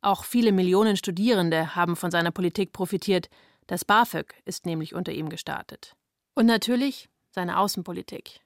Auch 0.00 0.24
viele 0.24 0.52
Millionen 0.52 0.96
Studierende 0.96 1.76
haben 1.76 1.94
von 1.94 2.10
seiner 2.10 2.30
Politik 2.30 2.72
profitiert. 2.72 3.28
Das 3.66 3.84
BAföG 3.84 4.32
ist 4.46 4.64
nämlich 4.64 4.94
unter 4.94 5.12
ihm 5.12 5.28
gestartet. 5.28 5.94
Und 6.34 6.46
natürlich 6.46 7.10
seine 7.30 7.58
Außenpolitik. 7.58 8.40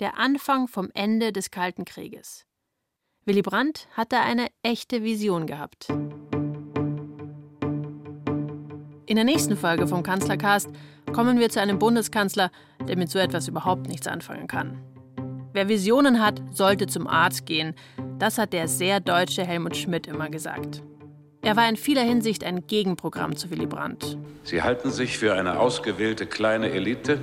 Der 0.00 0.18
Anfang 0.18 0.66
vom 0.66 0.90
Ende 0.94 1.32
des 1.32 1.50
Kalten 1.50 1.84
Krieges. 1.84 2.46
Willy 3.26 3.42
Brandt 3.42 3.86
hatte 3.92 4.18
eine 4.18 4.48
echte 4.62 5.02
Vision 5.02 5.46
gehabt. 5.46 5.88
In 9.06 9.16
der 9.16 9.24
nächsten 9.24 9.56
Folge 9.56 9.86
vom 9.86 10.02
Kanzlercast 10.02 10.70
kommen 11.12 11.38
wir 11.38 11.50
zu 11.50 11.60
einem 11.60 11.78
Bundeskanzler, 11.78 12.50
der 12.86 12.96
mit 12.96 13.10
so 13.10 13.18
etwas 13.18 13.48
überhaupt 13.48 13.88
nichts 13.88 14.06
anfangen 14.06 14.46
kann. 14.46 14.80
Wer 15.52 15.68
Visionen 15.68 16.24
hat, 16.24 16.40
sollte 16.52 16.86
zum 16.86 17.06
Arzt 17.08 17.44
gehen. 17.44 17.74
Das 18.18 18.38
hat 18.38 18.52
der 18.52 18.68
sehr 18.68 19.00
deutsche 19.00 19.44
Helmut 19.44 19.76
Schmidt 19.76 20.06
immer 20.06 20.30
gesagt. 20.30 20.82
Er 21.42 21.56
war 21.56 21.68
in 21.68 21.76
vieler 21.76 22.02
Hinsicht 22.02 22.44
ein 22.44 22.66
Gegenprogramm 22.66 23.34
zu 23.34 23.50
Willy 23.50 23.66
Brandt. 23.66 24.16
Sie 24.44 24.62
halten 24.62 24.90
sich 24.90 25.18
für 25.18 25.34
eine 25.34 25.58
ausgewählte 25.58 26.26
kleine 26.26 26.70
Elite, 26.70 27.18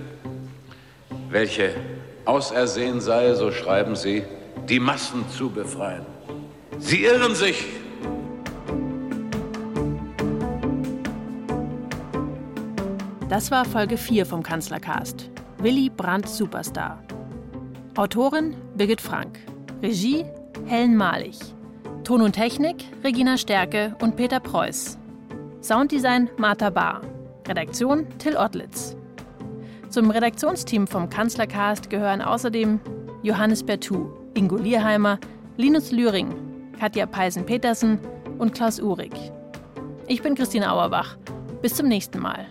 welche 1.29 1.75
ausersehen 2.25 3.01
sei, 3.01 3.33
so 3.33 3.51
schreiben 3.51 3.95
Sie, 3.95 4.23
die 4.67 4.79
Massen 4.79 5.25
zu 5.29 5.49
befreien. 5.49 6.05
Sie 6.79 7.03
irren 7.03 7.35
sich. 7.35 7.65
Das 13.29 13.51
war 13.51 13.65
Folge 13.65 13.97
4 13.97 14.25
vom 14.25 14.41
Kanzlercast. 14.41 15.29
Willy 15.57 15.89
Brandt 15.89 16.29
Superstar. 16.29 17.03
Autorin 17.95 18.55
Birgit 18.75 19.01
Frank. 19.01 19.39
Regie 19.81 20.25
Helen 20.65 20.95
Malich. 20.95 21.39
Ton 22.03 22.21
und 22.21 22.33
Technik 22.33 22.85
Regina 23.03 23.37
Stärke 23.37 23.95
und 24.01 24.15
Peter 24.15 24.39
Preuß. 24.39 24.97
Sounddesign 25.61 26.29
Martha 26.37 26.69
Bahr. 26.69 27.01
Redaktion 27.47 28.07
Till 28.17 28.37
Ottlitz. 28.37 28.95
Zum 29.89 30.11
Redaktionsteam 30.11 30.85
vom 30.85 31.09
Kanzlercast 31.09 31.89
gehören 31.89 32.21
außerdem 32.21 32.79
Johannes 33.23 33.63
Bertou, 33.63 34.11
Ingo 34.33 34.57
Lierheimer, 34.57 35.17
Linus 35.55 35.91
Lühring, 35.91 36.35
Katja 36.77 37.05
Peisen-Petersen 37.05 37.97
und 38.37 38.53
Klaus 38.53 38.81
Uhrig. 38.81 39.13
Ich 40.07 40.21
bin 40.21 40.35
Christine 40.35 40.71
Auerbach. 40.71 41.17
Bis 41.61 41.75
zum 41.75 41.87
nächsten 41.87 42.19
Mal. 42.19 42.45